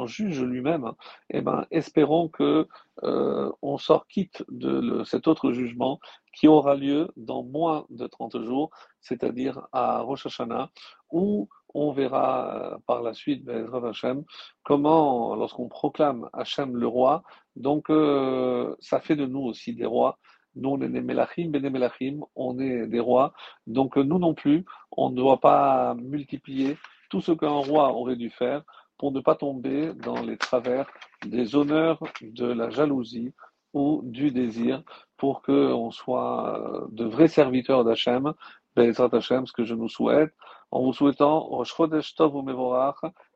en 0.00 0.06
juge 0.06 0.42
lui-même, 0.42 0.92
eh 1.30 1.40
ben, 1.40 1.66
espérons 1.70 2.28
que 2.28 2.68
euh, 3.02 3.50
on 3.62 3.78
sort 3.78 4.06
quitte 4.06 4.44
de 4.48 4.68
le- 4.80 5.04
cet 5.04 5.26
autre 5.28 5.52
jugement 5.52 5.98
qui 6.34 6.46
aura 6.48 6.74
lieu 6.76 7.08
dans 7.16 7.42
moins 7.42 7.86
de 7.90 8.06
30 8.06 8.42
jours, 8.44 8.70
c'est-à-dire 9.00 9.66
à 9.72 10.00
Rosh 10.02 10.26
Hashanah, 10.26 10.70
où 11.10 11.48
on 11.74 11.92
verra 11.92 12.74
euh, 12.74 12.78
par 12.86 13.02
la 13.02 13.14
suite, 13.14 13.44
Be'ezrat 13.44 13.88
Hashem, 13.88 14.24
comment, 14.62 15.34
lorsqu'on 15.34 15.68
proclame 15.68 16.28
Hachem 16.32 16.76
le 16.76 16.86
roi, 16.86 17.22
donc 17.56 17.90
euh, 17.90 18.74
ça 18.80 19.00
fait 19.00 19.16
de 19.16 19.26
nous 19.26 19.40
aussi 19.42 19.74
des 19.74 19.86
rois. 19.86 20.18
Nous, 20.56 20.68
on 20.70 20.80
est 20.82 20.88
des 20.88 21.00
Melachim, 21.00 21.50
Melachim, 21.50 22.20
on 22.36 22.60
est 22.60 22.86
des 22.86 23.00
rois. 23.00 23.32
Donc 23.66 23.96
nous 23.96 24.20
non 24.20 24.34
plus, 24.34 24.64
on 24.92 25.10
ne 25.10 25.16
doit 25.16 25.40
pas 25.40 25.94
multiplier 25.96 26.76
tout 27.10 27.20
ce 27.20 27.32
qu'un 27.32 27.48
roi 27.48 27.92
aurait 27.92 28.16
dû 28.16 28.30
faire 28.30 28.62
pour 28.98 29.12
ne 29.12 29.20
pas 29.20 29.34
tomber 29.34 29.92
dans 29.94 30.22
les 30.22 30.36
travers 30.36 30.86
des 31.26 31.56
honneurs, 31.56 31.98
de 32.22 32.46
la 32.46 32.70
jalousie 32.70 33.32
ou 33.72 34.02
du 34.04 34.30
désir, 34.30 34.82
pour 35.16 35.42
qu'on 35.42 35.90
soit 35.90 36.58
euh, 36.58 36.86
de 36.90 37.04
vrais 37.04 37.28
serviteurs 37.28 37.84
d'Hachem, 37.84 38.32
Be'ezrat 38.76 39.10
Hashem, 39.12 39.46
ce 39.46 39.52
que 39.52 39.64
je 39.64 39.74
nous 39.74 39.88
souhaite, 39.88 40.32
en 40.70 40.82
vous 40.82 40.92
souhaitant 40.92 41.40
Rosh 41.40 41.74
Chodesh 41.74 42.14
Tov 42.14 42.34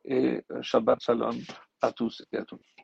et 0.05 0.43
Shabbat 0.61 1.01
Shalom 1.01 1.35
à 1.81 1.91
tous 1.91 2.25
et 2.31 2.37
à 2.37 2.45
toutes. 2.45 2.78